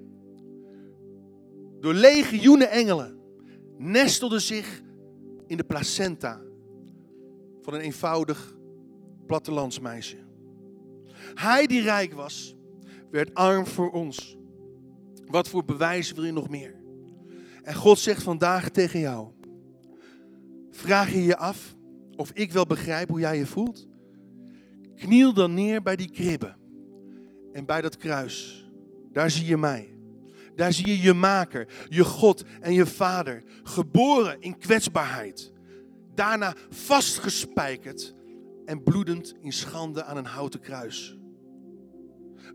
door 1.79 1.93
legioenen 1.93 2.69
engelen, 2.69 3.19
nestelde 3.77 4.39
zich 4.39 4.81
in 5.47 5.57
de 5.57 5.63
placenta 5.63 6.41
van 7.61 7.73
een 7.73 7.81
eenvoudig 7.81 8.55
plattelandsmeisje. 9.25 10.17
Hij 11.33 11.67
die 11.67 11.81
rijk 11.81 12.13
was, 12.13 12.55
werd 13.11 13.33
arm 13.33 13.65
voor 13.65 13.91
ons. 13.91 14.37
Wat 15.25 15.49
voor 15.49 15.65
bewijs 15.65 16.11
wil 16.11 16.23
je 16.23 16.31
nog 16.31 16.49
meer? 16.49 16.75
En 17.63 17.75
God 17.75 17.99
zegt 17.99 18.23
vandaag 18.23 18.69
tegen 18.69 18.99
jou: 18.99 19.31
Vraag 20.69 21.13
je 21.13 21.23
je 21.23 21.37
af 21.37 21.75
of 22.15 22.31
ik 22.33 22.51
wel 22.51 22.65
begrijp 22.65 23.09
hoe 23.09 23.19
jij 23.19 23.37
je 23.37 23.45
voelt? 23.45 23.87
Kniel 24.95 25.33
dan 25.33 25.53
neer 25.53 25.81
bij 25.81 25.95
die 25.95 26.11
kribben 26.11 26.57
en 27.53 27.65
bij 27.65 27.81
dat 27.81 27.97
kruis. 27.97 28.65
Daar 29.11 29.31
zie 29.31 29.45
je 29.45 29.57
mij. 29.57 29.95
Daar 30.55 30.73
zie 30.73 30.87
je 30.87 31.01
je 31.01 31.13
maker, 31.13 31.67
je 31.89 32.03
God 32.03 32.43
en 32.59 32.73
je 32.73 32.85
vader, 32.85 33.43
geboren 33.63 34.41
in 34.41 34.57
kwetsbaarheid. 34.57 35.53
Daarna 36.13 36.55
vastgespijkerd 36.69 38.15
en 38.65 38.83
bloedend 38.83 39.33
in 39.39 39.53
schande 39.53 40.03
aan 40.03 40.17
een 40.17 40.25
houten 40.25 40.59
kruis. 40.59 41.17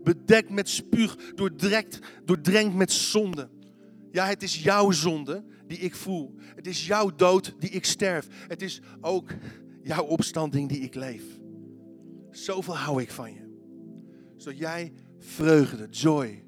Bedekt 0.03 0.49
met 0.49 0.69
spuug, 0.69 1.15
doordrenkt, 1.35 1.99
doordrenkt 2.25 2.75
met 2.75 2.91
zonde. 2.91 3.49
Ja, 4.11 4.25
het 4.25 4.43
is 4.43 4.63
jouw 4.63 4.91
zonde 4.91 5.43
die 5.67 5.77
ik 5.77 5.95
voel. 5.95 6.35
Het 6.55 6.67
is 6.67 6.87
jouw 6.87 7.15
dood 7.15 7.55
die 7.59 7.69
ik 7.69 7.85
sterf. 7.85 8.27
Het 8.47 8.61
is 8.61 8.81
ook 9.01 9.29
jouw 9.81 10.03
opstanding 10.03 10.69
die 10.69 10.79
ik 10.79 10.95
leef. 10.95 11.23
Zoveel 12.31 12.77
hou 12.77 13.01
ik 13.01 13.11
van 13.11 13.33
je. 13.33 13.45
Zodat 14.37 14.57
jij 14.57 14.93
vreugde, 15.19 15.87
joy, 15.89 16.43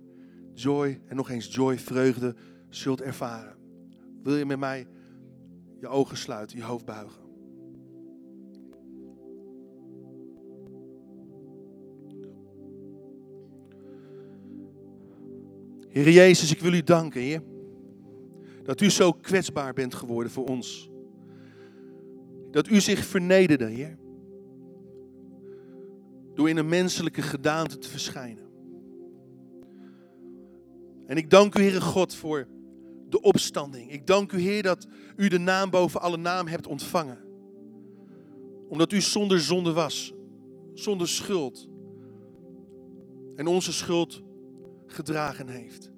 joy 0.54 1.02
en 1.06 1.16
nog 1.16 1.30
eens 1.30 1.56
joy, 1.56 1.80
vreugde 1.80 2.36
zult 2.70 3.02
ervaren. 3.02 3.56
Wil 4.24 4.38
je 4.38 4.45
met 4.45 4.60
mij 4.60 4.88
je 5.80 5.88
ogen 5.88 6.18
sluiten, 6.18 6.58
je 6.58 6.64
hoofd 6.64 6.86
buigen? 6.86 7.28
Heer 15.90 16.10
Jezus, 16.10 16.52
ik 16.52 16.60
wil 16.60 16.74
u 16.74 16.84
danken, 16.84 17.22
Heer. 17.22 17.44
Dat 18.64 18.82
u 18.82 18.90
zo 18.90 19.12
kwetsbaar 19.12 19.74
bent 19.74 19.94
geworden 19.94 20.32
voor 20.32 20.46
ons. 20.46 20.90
Dat 22.52 22.68
u 22.68 22.80
zich 22.80 23.06
vernederde, 23.06 23.66
Heer. 23.66 23.98
Door 26.34 26.50
in 26.50 26.58
een 26.58 26.70
menselijke 26.70 27.22
gedaante 27.22 27.78
te 27.78 27.90
verschijnen. 27.90 28.48
En 31.06 31.18
ik 31.18 31.30
dank 31.30 31.56
u, 31.56 31.62
Heere 31.62 31.82
God, 31.82 32.16
voor 32.16 32.48
de 33.10 33.22
opstanding. 33.22 33.92
Ik 33.92 34.08
dank 34.08 34.32
u, 34.32 34.40
Heer, 34.40 34.64
dat 34.64 34.88
u 35.16 35.28
de 35.28 35.40
naam 35.40 35.70
boven 35.70 36.02
alle 36.02 36.18
naam 36.18 36.48
hebt 36.48 36.68
ontvangen. 36.68 37.20
Omdat 38.68 38.92
u 38.92 39.02
zonder 39.02 39.40
zonde 39.40 39.74
was, 39.74 40.14
zonder 40.74 41.08
schuld. 41.08 41.70
En 43.36 43.48
onze 43.48 43.74
schuld 43.74 44.22
gedragen 44.94 45.48
heeft. 45.48 45.92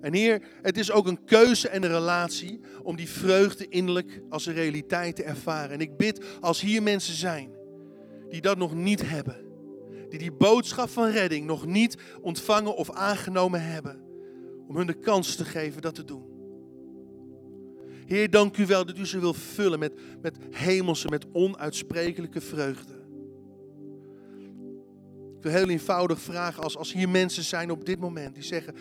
En 0.00 0.14
Heer, 0.14 0.42
het 0.62 0.78
is 0.78 0.90
ook 0.90 1.06
een 1.06 1.24
keuze 1.24 1.68
en 1.68 1.82
een 1.82 1.90
relatie 1.90 2.60
om 2.82 2.96
die 2.96 3.08
vreugde 3.08 3.68
innerlijk 3.68 4.22
als 4.28 4.46
een 4.46 4.54
realiteit 4.54 5.16
te 5.16 5.22
ervaren. 5.22 5.70
En 5.70 5.80
ik 5.80 5.96
bid 5.96 6.24
als 6.40 6.60
hier 6.60 6.82
mensen 6.82 7.14
zijn 7.14 7.50
die 8.28 8.40
dat 8.40 8.58
nog 8.58 8.74
niet 8.74 9.08
hebben 9.08 9.44
die 10.18 10.30
die 10.30 10.38
boodschap 10.38 10.88
van 10.88 11.10
redding 11.10 11.46
nog 11.46 11.66
niet 11.66 11.96
ontvangen 12.20 12.76
of 12.76 12.90
aangenomen 12.90 13.62
hebben, 13.62 14.00
om 14.68 14.76
hun 14.76 14.86
de 14.86 15.00
kans 15.00 15.36
te 15.36 15.44
geven 15.44 15.82
dat 15.82 15.94
te 15.94 16.04
doen. 16.04 16.24
Heer, 18.06 18.30
dank 18.30 18.56
u 18.56 18.66
wel 18.66 18.84
dat 18.84 18.98
u 18.98 19.06
ze 19.06 19.18
wil 19.18 19.34
vullen 19.34 19.78
met, 19.78 19.92
met 20.22 20.36
hemelse, 20.50 21.08
met 21.08 21.26
onuitsprekelijke 21.32 22.40
vreugde. 22.40 23.03
Heel 25.50 25.68
eenvoudig 25.68 26.20
vragen, 26.20 26.62
als, 26.62 26.76
als 26.76 26.92
hier 26.92 27.08
mensen 27.08 27.42
zijn 27.42 27.70
op 27.70 27.84
dit 27.84 28.00
moment 28.00 28.34
die 28.34 28.44
zeggen, 28.44 28.74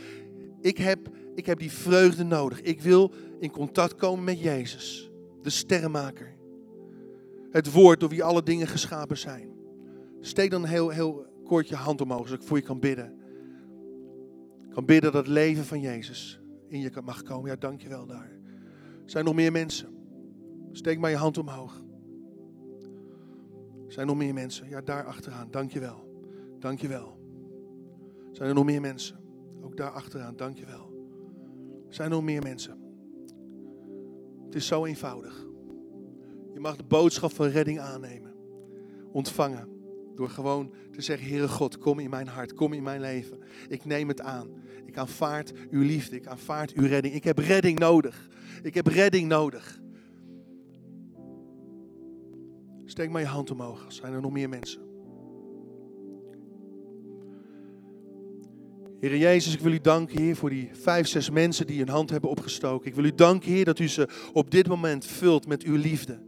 ik 0.62 0.78
heb, 0.78 1.10
ik 1.36 1.46
heb 1.46 1.60
die 1.60 1.72
vreugde 1.72 2.24
nodig. 2.24 2.62
Ik 2.62 2.82
wil 2.82 3.14
in 3.40 3.52
contact 3.52 3.96
komen 3.96 4.24
met 4.24 4.40
Jezus, 4.40 5.12
de 5.42 5.50
sterrenmaker. 5.50 6.36
Het 7.52 7.72
woord 7.72 8.00
door 8.00 8.10
wie 8.10 8.24
alle 8.24 8.44
dingen 8.44 8.68
geschapen 8.68 9.18
zijn. 9.18 9.50
Steek 10.22 10.52
dan 10.52 10.66
heel, 10.66 10.90
heel 10.90 11.26
kort 11.44 11.68
je 11.68 11.76
hand 11.76 12.02
omhoog, 12.02 12.26
zodat 12.28 12.42
ik 12.42 12.48
voor 12.48 12.58
je 12.58 12.64
kan 12.64 12.80
bidden. 12.80 13.14
Ik 14.64 14.70
kan 14.70 14.86
bidden 14.86 15.12
dat 15.12 15.26
het 15.26 15.34
leven 15.34 15.66
van 15.66 15.80
Jezus 15.80 16.40
in 16.68 16.80
je 16.80 16.92
mag 17.04 17.24
komen. 17.24 17.50
Ja, 17.50 17.56
dank 17.56 17.82
je 17.82 17.90
wel 17.90 18.06
daar. 18.06 18.32
Er 19.04 19.10
zijn 19.10 19.26
nog 19.26 19.34
meer 19.34 19.52
mensen. 19.52 19.88
Steek 20.72 21.00
maar 21.00 21.10
je 21.10 21.16
hand 21.16 21.38
omhoog. 21.38 21.84
Zijn 23.88 24.08
er 24.08 24.14
nog 24.14 24.24
meer 24.24 24.34
mensen? 24.34 24.70
Ja, 24.70 24.82
daar 24.82 25.06
achteraan. 25.06 25.48
Dankjewel. 25.52 26.03
Dankjewel. 26.64 27.18
Zijn 28.32 28.50
er 28.50 28.56
nog 28.56 28.66
meer 28.66 28.82
mensen? 28.82 29.20
Ook 29.62 29.78
daar 29.78 29.90
achteraan. 29.90 30.36
Dankjewel. 30.36 30.92
Zijn 31.90 32.10
er 32.10 32.16
nog 32.16 32.24
meer 32.24 32.42
mensen? 32.42 32.78
Het 34.46 34.56
is 34.56 34.68
zo 34.68 34.86
eenvoudig. 34.86 35.46
Je 36.54 36.60
mag 36.60 36.76
de 36.76 36.84
boodschap 36.84 37.32
van 37.32 37.48
redding 37.48 37.80
aannemen. 37.80 38.34
Ontvangen. 39.12 39.68
Door 40.16 40.30
gewoon 40.30 40.74
te 40.92 41.02
zeggen, 41.02 41.28
Heere 41.28 41.48
God, 41.48 41.78
kom 41.78 42.00
in 42.00 42.10
mijn 42.10 42.28
hart, 42.28 42.54
kom 42.54 42.74
in 42.74 42.84
mijn 42.84 43.02
leven. 43.02 43.40
Ik 43.68 43.86
neem 43.86 44.08
het 44.08 44.22
aan. 44.22 44.50
Ik 44.86 44.98
aanvaard 44.98 45.54
uw 45.70 45.82
liefde, 45.82 46.16
ik 46.16 46.28
aanvaard 46.28 46.74
uw 46.74 46.88
redding. 46.88 47.14
Ik 47.14 47.24
heb 47.24 47.38
redding 47.38 47.80
nodig. 47.80 48.30
Ik 48.62 48.74
heb 48.74 48.88
redding 48.88 49.28
nodig. 49.28 49.82
Steek 52.86 53.10
maar 53.10 53.22
je 53.22 53.28
hand 53.28 53.52
omhoog. 53.52 53.86
Zijn 53.88 54.14
er 54.14 54.22
nog 54.22 54.32
meer 54.32 54.50
mensen? 54.50 54.93
Heer 59.04 59.18
Jezus, 59.18 59.54
ik 59.54 59.60
wil 59.60 59.72
u 59.72 59.80
danken, 59.82 60.22
Heer, 60.22 60.36
voor 60.36 60.50
die 60.50 60.70
vijf, 60.82 61.08
zes 61.08 61.30
mensen 61.30 61.68
die 61.68 61.78
hun 61.78 61.90
hand 61.90 62.10
hebben 62.10 62.30
opgestoken. 62.30 62.88
Ik 62.88 62.96
wil 62.96 63.04
u 63.04 63.16
danken, 63.16 63.52
Heer, 63.52 63.66
dat 63.66 63.80
u 63.80 63.88
ze 63.88 64.08
op 64.34 64.52
dit 64.52 64.68
moment 64.68 65.06
vult 65.06 65.48
met 65.48 65.64
uw 65.64 65.76
liefde. 65.76 66.20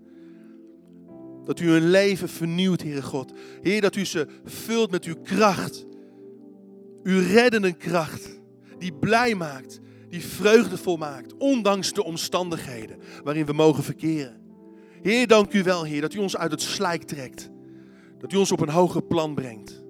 Dat 1.43 1.59
u 1.59 1.69
hun 1.69 1.89
leven 1.89 2.29
vernieuwt, 2.29 2.81
Heere 2.81 3.01
God. 3.01 3.33
Heer, 3.61 3.81
dat 3.81 3.95
u 3.95 4.05
ze 4.05 4.27
vult 4.43 4.91
met 4.91 5.03
uw 5.03 5.15
kracht. 5.23 5.85
Uw 7.03 7.21
reddende 7.21 7.73
kracht. 7.73 8.39
Die 8.77 8.93
blij 8.93 9.35
maakt. 9.35 9.79
Die 10.09 10.23
vreugdevol 10.23 10.97
maakt. 10.97 11.37
Ondanks 11.37 11.93
de 11.93 12.03
omstandigheden 12.03 12.97
waarin 13.23 13.45
we 13.45 13.53
mogen 13.53 13.83
verkeren. 13.83 14.41
Heer, 15.01 15.27
dank 15.27 15.53
u 15.53 15.63
wel, 15.63 15.83
Heer, 15.83 16.01
dat 16.01 16.13
u 16.13 16.19
ons 16.19 16.37
uit 16.37 16.51
het 16.51 16.61
slijk 16.61 17.03
trekt. 17.03 17.49
Dat 18.19 18.33
u 18.33 18.37
ons 18.37 18.51
op 18.51 18.59
een 18.59 18.69
hoger 18.69 19.03
plan 19.03 19.35
brengt. 19.35 19.84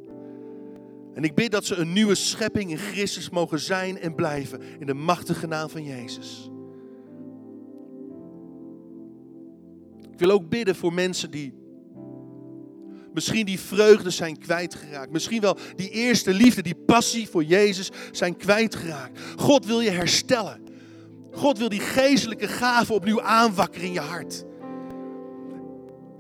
En 1.16 1.24
ik 1.24 1.36
bid 1.36 1.52
dat 1.52 1.66
ze 1.66 1.76
een 1.76 1.94
nieuwe 1.94 2.16
schepping 2.16 2.72
in 2.72 2.78
Christus 2.78 3.30
mogen 3.30 3.60
zijn 3.60 4.00
en 4.00 4.16
blijven. 4.16 4.62
In 4.80 4.86
de 4.86 4.94
machtige 4.94 5.48
naam 5.48 5.70
van 5.70 5.84
Jezus. 5.84 6.50
Ik 10.12 10.20
wil 10.20 10.32
ook 10.32 10.50
bidden 10.50 10.76
voor 10.76 10.94
mensen 10.94 11.32
die 11.32 11.54
misschien 13.14 13.46
die 13.46 13.60
vreugde 13.60 14.10
zijn 14.10 14.40
kwijtgeraakt. 14.40 15.12
Misschien 15.12 15.42
wel 15.42 15.58
die 15.76 15.90
eerste 15.90 16.34
liefde, 16.34 16.62
die 16.62 16.76
passie 16.76 17.30
voor 17.30 17.44
Jezus 17.44 17.92
zijn 18.12 18.38
kwijtgeraakt. 18.38 19.20
God 19.36 19.66
wil 19.66 19.80
je 19.80 19.90
herstellen. 19.90 20.64
God 21.32 21.58
wil 21.58 21.70
die 21.70 21.80
geestelijke 21.80 22.48
gaven 22.48 22.96
opnieuw 22.96 23.22
aanwakkeren 23.22 23.88
in 23.88 23.94
je 23.94 24.00
hart. 24.00 24.46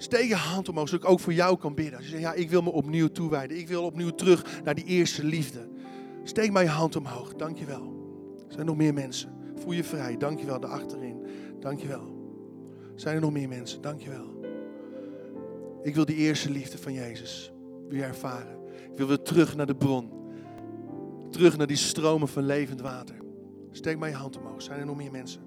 Steek 0.05 0.27
je 0.27 0.35
hand 0.35 0.69
omhoog, 0.69 0.89
zodat 0.89 1.03
ik 1.05 1.11
ook 1.11 1.19
voor 1.19 1.33
jou 1.33 1.57
kan 1.57 1.75
bidden. 1.75 1.95
Als 1.95 2.03
je 2.05 2.11
zegt, 2.11 2.23
ja, 2.23 2.33
ik 2.33 2.49
wil 2.49 2.61
me 2.61 2.71
opnieuw 2.71 3.07
toewijden. 3.07 3.57
Ik 3.57 3.67
wil 3.67 3.83
opnieuw 3.83 4.09
terug 4.09 4.63
naar 4.63 4.75
die 4.75 4.83
eerste 4.83 5.23
liefde. 5.23 5.69
Steek 6.23 6.51
maar 6.51 6.63
je 6.63 6.69
hand 6.69 6.95
omhoog. 6.95 7.33
Dankjewel. 7.33 7.83
Er 8.47 8.53
zijn 8.53 8.65
nog 8.65 8.75
meer 8.75 8.93
mensen. 8.93 9.29
Voel 9.55 9.71
je 9.71 9.83
vrij. 9.83 10.17
Dankjewel, 10.17 10.59
daarachterin. 10.59 11.25
Dankjewel. 11.59 12.33
Zijn 12.95 13.15
er 13.15 13.21
nog 13.21 13.31
meer 13.31 13.47
mensen? 13.47 13.81
Dankjewel. 13.81 14.39
Ik 15.83 15.95
wil 15.95 16.05
die 16.05 16.15
eerste 16.15 16.51
liefde 16.51 16.77
van 16.77 16.93
Jezus 16.93 17.51
weer 17.89 18.03
ervaren. 18.03 18.57
Ik 18.91 18.97
wil 18.97 19.07
weer 19.07 19.21
terug 19.21 19.55
naar 19.55 19.65
de 19.65 19.75
bron. 19.75 20.09
Terug 21.29 21.57
naar 21.57 21.67
die 21.67 21.77
stromen 21.77 22.27
van 22.27 22.45
levend 22.45 22.81
water. 22.81 23.15
Steek 23.71 23.97
maar 23.97 24.09
je 24.09 24.15
hand 24.15 24.37
omhoog. 24.37 24.61
Zijn 24.61 24.79
er 24.79 24.85
nog 24.85 24.95
meer 24.97 25.11
mensen? 25.11 25.41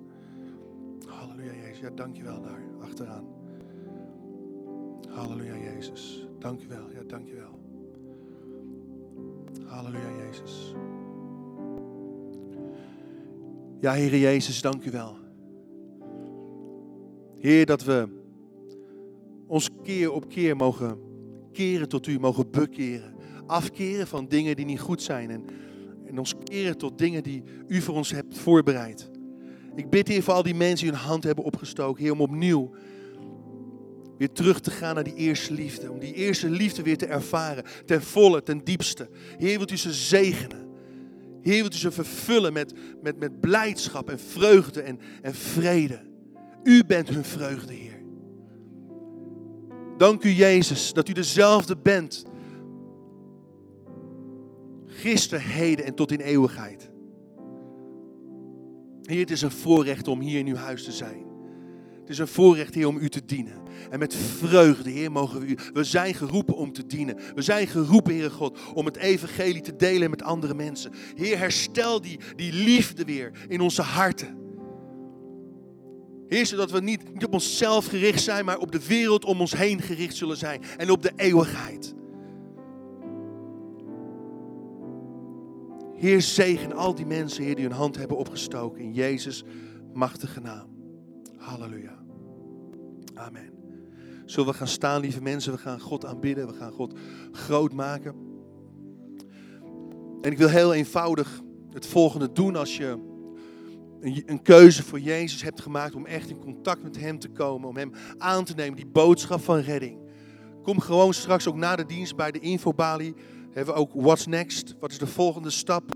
Halleluja, 1.07 1.53
Jezus. 1.53 1.79
Ja, 1.81 1.91
dankjewel 1.91 2.43
daar, 2.43 2.63
achteraan. 2.81 3.38
Halleluja, 5.09 5.57
Jezus. 5.57 6.27
Dankjewel. 6.39 6.91
Ja, 6.91 7.03
dankjewel. 7.07 7.59
Halleluja, 9.65 10.25
Jezus. 10.27 10.75
Ja, 13.81 13.93
Heere 13.93 14.21
Jezus, 14.21 14.61
dank 14.61 14.85
u 14.85 14.91
wel. 14.91 15.17
Heer, 17.39 17.67
dat 17.67 17.85
we 17.85 18.09
ons 19.47 19.71
keer 19.83 20.13
op 20.13 20.29
keer 20.29 20.57
mogen 20.57 21.07
keren 21.53 21.89
tot 21.89 22.07
u, 22.07 22.19
mogen 22.19 22.51
bekeren. 22.51 23.15
Afkeren 23.47 24.07
van 24.07 24.29
dingen 24.29 24.57
die 24.57 24.65
niet 24.65 24.81
goed 24.81 25.03
zijn. 25.03 25.31
En, 25.31 25.45
en 26.07 26.19
ons 26.19 26.35
keren 26.45 26.79
tot 26.79 26.99
dingen 26.99 27.23
die 27.23 27.43
u 27.67 27.81
voor 27.81 27.95
ons 27.95 28.11
hebt 28.11 28.39
voorbereid. 28.39 29.11
Ik 29.75 29.91
bid 29.91 30.09
Heer 30.09 30.23
voor 30.23 30.35
al 30.35 30.43
die 30.43 30.55
mensen 30.55 30.87
die 30.87 30.97
hun 30.97 31.07
hand 31.07 31.25
hebben 31.25 31.45
opgestoken. 31.45 32.03
Heer, 32.03 32.13
om 32.13 32.21
opnieuw 32.21 32.71
weer 34.19 34.33
terug 34.33 34.61
te 34.61 34.71
gaan 34.71 34.95
naar 34.95 35.05
die 35.05 35.15
eerste 35.15 35.53
liefde. 35.53 35.91
Om 35.91 35.99
die 35.99 36.15
eerste 36.15 36.51
liefde 36.51 36.83
weer 36.83 36.97
te 36.99 37.07
ervaren. 37.07 37.65
Ten 37.87 38.03
volle, 38.03 38.43
ten 38.43 38.65
diepste. 38.65 39.09
Heer, 39.39 39.57
wilt 39.57 39.71
u 39.71 39.77
ze 39.77 39.93
zegenen. 39.93 40.69
Heer, 41.43 41.61
wilt 41.61 41.75
u 41.75 41.79
ze 41.79 41.91
vervullen 41.91 42.53
met, 42.53 42.73
met, 43.03 43.19
met 43.19 43.41
blijdschap 43.41 44.11
en 44.11 44.19
vreugde 44.19 44.81
en, 44.81 44.99
en 45.23 45.35
vrede. 45.35 46.01
U 46.63 46.85
bent 46.85 47.09
hun 47.09 47.25
vreugde, 47.25 47.73
Heer. 47.73 48.03
Dank 49.97 50.25
u, 50.25 50.31
Jezus, 50.31 50.93
dat 50.93 51.09
u 51.09 51.13
dezelfde 51.13 51.77
bent. 51.77 52.25
Gisteren, 54.87 55.45
heden 55.45 55.85
en 55.85 55.95
tot 55.95 56.13
in 56.13 56.21
eeuwigheid. 56.21 56.91
Heer, 59.03 59.21
het 59.21 59.31
is 59.31 59.43
een 59.43 59.51
voorrecht 59.51 60.09
om 60.09 60.21
hier 60.21 60.39
in 60.39 60.47
uw 60.47 60.57
huis 60.57 60.85
te 60.85 60.93
zijn. 60.93 61.28
Het 62.09 62.17
is 62.17 62.23
een 62.23 62.35
voorrecht, 62.35 62.75
Heer, 62.75 62.87
om 62.87 62.97
u 62.97 63.09
te 63.09 63.25
dienen. 63.25 63.55
En 63.91 63.99
met 63.99 64.15
vreugde, 64.15 64.91
Heer, 64.91 65.13
mogen 65.13 65.41
we 65.41 65.47
u. 65.47 65.57
We 65.73 65.85
zijn 65.85 66.15
geroepen 66.15 66.57
om 66.57 66.73
te 66.73 66.87
dienen. 66.87 67.19
We 67.35 67.43
zijn 67.43 67.67
geroepen, 67.67 68.15
Heer 68.15 68.31
God, 68.31 68.59
om 68.75 68.87
het 68.87 68.97
evangelie 68.97 69.61
te 69.61 69.77
delen 69.77 70.11
met 70.11 70.23
andere 70.23 70.55
mensen. 70.55 70.93
Heer, 71.15 71.39
herstel 71.39 72.01
die, 72.01 72.19
die 72.37 72.53
liefde 72.53 73.05
weer 73.05 73.33
in 73.49 73.61
onze 73.61 73.83
harten. 73.83 74.39
Heer, 76.29 76.47
zodat 76.47 76.71
we 76.71 76.81
niet, 76.81 77.13
niet 77.13 77.25
op 77.25 77.33
onszelf 77.33 77.87
gericht 77.87 78.23
zijn, 78.23 78.45
maar 78.45 78.59
op 78.59 78.73
de 78.73 78.87
wereld 78.87 79.25
om 79.25 79.41
ons 79.41 79.53
heen 79.53 79.83
gericht 79.83 80.17
zullen 80.17 80.37
zijn. 80.37 80.63
En 80.77 80.91
op 80.91 81.03
de 81.03 81.13
eeuwigheid. 81.17 81.95
Heer, 85.95 86.23
zegen 86.23 86.73
al 86.73 86.95
die 86.95 87.07
mensen, 87.07 87.45
Heer, 87.45 87.55
die 87.55 87.65
hun 87.65 87.77
hand 87.77 87.97
hebben 87.97 88.17
opgestoken. 88.17 88.81
In 88.81 88.93
Jezus' 88.93 89.45
machtige 89.93 90.41
naam. 90.41 90.69
Halleluja. 91.37 91.98
Amen. 93.19 93.53
Zullen 94.25 94.51
we 94.51 94.57
gaan 94.57 94.69
staan, 94.69 95.01
lieve 95.01 95.23
mensen? 95.23 95.53
We 95.53 95.59
gaan 95.59 95.81
God 95.81 96.05
aanbidden. 96.05 96.47
We 96.47 96.53
gaan 96.53 96.73
God 96.73 96.99
groot 97.33 97.73
maken. 97.73 98.15
En 100.21 100.33
ik 100.33 100.39
wil 100.39 100.49
heel 100.49 100.75
eenvoudig 100.75 101.41
het 101.71 101.87
volgende 101.87 102.33
doen 102.33 102.57
als 102.57 102.77
je 102.77 103.07
een, 104.01 104.43
keuze 104.43 104.83
voor 104.83 105.01
Jezus 105.01 105.43
hebt 105.43 105.61
gemaakt 105.61 105.95
om 105.95 106.07
echt 106.07 106.31
in 106.31 106.39
contact 106.39 106.83
met 106.83 107.01
Hem 107.01 107.19
te 107.19 107.29
komen, 107.29 107.69
om 107.69 107.77
Hem 107.77 107.93
aan 108.19 108.45
te 108.45 108.55
nemen, 108.55 108.77
die 108.77 108.87
boodschap 108.87 109.41
van 109.41 109.59
redding. 109.59 109.99
Kom 110.63 110.81
gewoon 110.81 111.15
straks 111.15 111.49
ook 111.49 111.57
na 111.57 111.77
de 111.77 111.87
dienst 111.87 112.17
bij 112.17 112.31
de 112.31 112.39
infobalie. 112.39 113.15
Hebben 113.51 113.75
we 113.75 113.81
ook 113.81 113.91
What's 113.95 114.27
Next? 114.27 114.75
Wat 114.81 114.91
is 114.91 114.99
de 114.99 115.07
volgende 115.07 115.51
stap? 115.51 115.91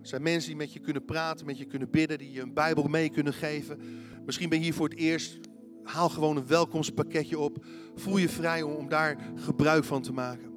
Er 0.00 0.08
zijn 0.08 0.22
mensen 0.22 0.48
die 0.48 0.58
met 0.58 0.72
je 0.72 0.80
kunnen 0.80 1.04
praten, 1.04 1.46
met 1.46 1.58
je 1.58 1.64
kunnen 1.64 1.90
bidden, 1.90 2.18
die 2.18 2.32
je 2.32 2.40
een 2.40 2.54
Bijbel 2.54 2.88
mee 2.88 3.10
kunnen 3.10 3.32
geven. 3.32 3.80
Misschien 4.24 4.48
ben 4.48 4.58
je 4.58 4.64
hier 4.64 4.74
voor 4.74 4.88
het 4.88 4.98
eerst. 4.98 5.49
Haal 5.92 6.08
gewoon 6.08 6.36
een 6.36 6.46
welkomstpakketje 6.46 7.38
op. 7.38 7.64
Voel 7.94 8.16
je 8.16 8.28
vrij 8.28 8.62
om, 8.62 8.88
daar 8.88 9.16
gebruik 9.34 9.84
van 9.84 10.02
te 10.02 10.12
maken. 10.12 10.50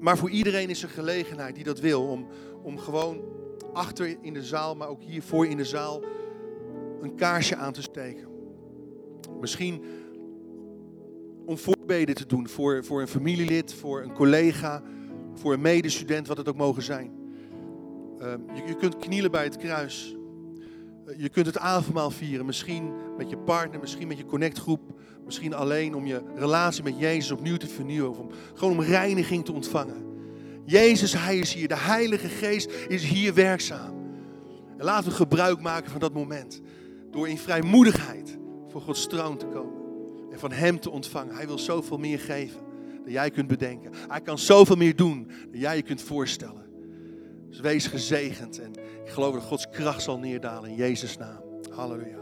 Maar 0.00 0.18
voor 0.18 0.30
iedereen 0.30 0.68
is 0.68 0.82
er 0.82 0.88
gelegenheid 0.88 1.54
die 1.54 1.64
dat 1.64 1.80
wil 1.80 2.02
om, 2.02 2.26
om 2.62 2.78
gewoon 2.78 3.20
achter 3.72 4.16
in 4.20 4.34
de 4.34 4.44
zaal, 4.44 4.76
maar 4.76 4.88
ook 4.88 5.02
hier 5.02 5.22
voor 5.22 5.46
in 5.46 5.56
de 5.56 5.64
zaal, 5.64 6.02
een 7.00 7.14
kaarsje 7.14 7.56
aan 7.56 7.72
te 7.72 7.82
steken. 7.82 8.28
Misschien 9.40 9.84
om 11.46 11.58
voorbeden 11.58 12.14
te 12.14 12.26
doen 12.26 12.48
voor, 12.48 12.84
voor 12.84 13.00
een 13.00 13.08
familielid, 13.08 13.74
voor 13.74 14.02
een 14.02 14.12
collega, 14.12 14.82
voor 15.34 15.52
een 15.52 15.60
medestudent, 15.60 16.26
wat 16.26 16.36
het 16.36 16.48
ook 16.48 16.56
mogen 16.56 16.82
zijn. 16.82 17.12
Uh, 18.18 18.32
je, 18.54 18.62
je, 18.66 18.74
kunt 18.74 18.96
knielen 18.96 19.30
bij 19.30 19.44
het 19.44 19.56
kruis. 19.56 20.16
Uh, 21.06 21.18
je 21.18 21.28
kunt 21.28 21.46
het 21.46 21.58
avondmaal 21.58 22.10
vieren, 22.10 22.46
misschien 22.46 22.92
met 23.16 23.30
je 23.30 23.38
partner, 23.38 23.80
misschien 23.80 24.08
met 24.08 24.18
je 24.18 24.24
connectgroep, 24.24 24.80
misschien 25.24 25.54
alleen 25.54 25.94
om 25.94 26.06
je 26.06 26.22
relatie 26.34 26.82
met 26.82 26.98
Jezus 26.98 27.30
opnieuw 27.30 27.56
te 27.56 27.66
vernieuwen, 27.66 28.10
of 28.10 28.18
om, 28.18 28.30
gewoon 28.54 28.72
om 28.72 28.84
reiniging 28.84 29.44
te 29.44 29.52
ontvangen. 29.52 30.08
Jezus, 30.64 31.12
Hij 31.12 31.38
is 31.38 31.54
hier. 31.54 31.68
De 31.68 31.78
Heilige 31.78 32.28
Geest 32.28 32.70
is 32.88 33.04
hier 33.04 33.34
werkzaam. 33.34 33.94
En 34.76 34.84
laten 34.84 35.10
we 35.10 35.16
gebruik 35.16 35.60
maken 35.60 35.90
van 35.90 36.00
dat 36.00 36.12
moment. 36.12 36.60
Door 37.10 37.28
in 37.28 37.38
vrijmoedigheid 37.38 38.38
voor 38.68 38.80
Gods 38.80 39.06
troon 39.06 39.36
te 39.36 39.46
komen. 39.46 39.80
En 40.32 40.38
van 40.38 40.52
Hem 40.52 40.80
te 40.80 40.90
ontvangen. 40.90 41.34
Hij 41.34 41.46
wil 41.46 41.58
zoveel 41.58 41.98
meer 41.98 42.18
geven 42.18 42.60
dan 43.02 43.12
jij 43.12 43.30
kunt 43.30 43.48
bedenken. 43.48 43.92
Hij 44.08 44.20
kan 44.20 44.38
zoveel 44.38 44.76
meer 44.76 44.96
doen 44.96 45.30
dan 45.50 45.60
jij 45.60 45.76
je 45.76 45.82
kunt 45.82 46.02
voorstellen. 46.02 46.59
Dus 47.50 47.60
wees 47.60 47.86
gezegend. 47.86 48.60
En 48.60 48.72
ik 49.04 49.10
geloof 49.10 49.34
dat 49.34 49.42
Gods 49.42 49.70
kracht 49.70 50.02
zal 50.02 50.18
neerdalen 50.18 50.70
in 50.70 50.76
Jezus' 50.76 51.16
naam. 51.16 51.42
Halleluja. 51.70 52.19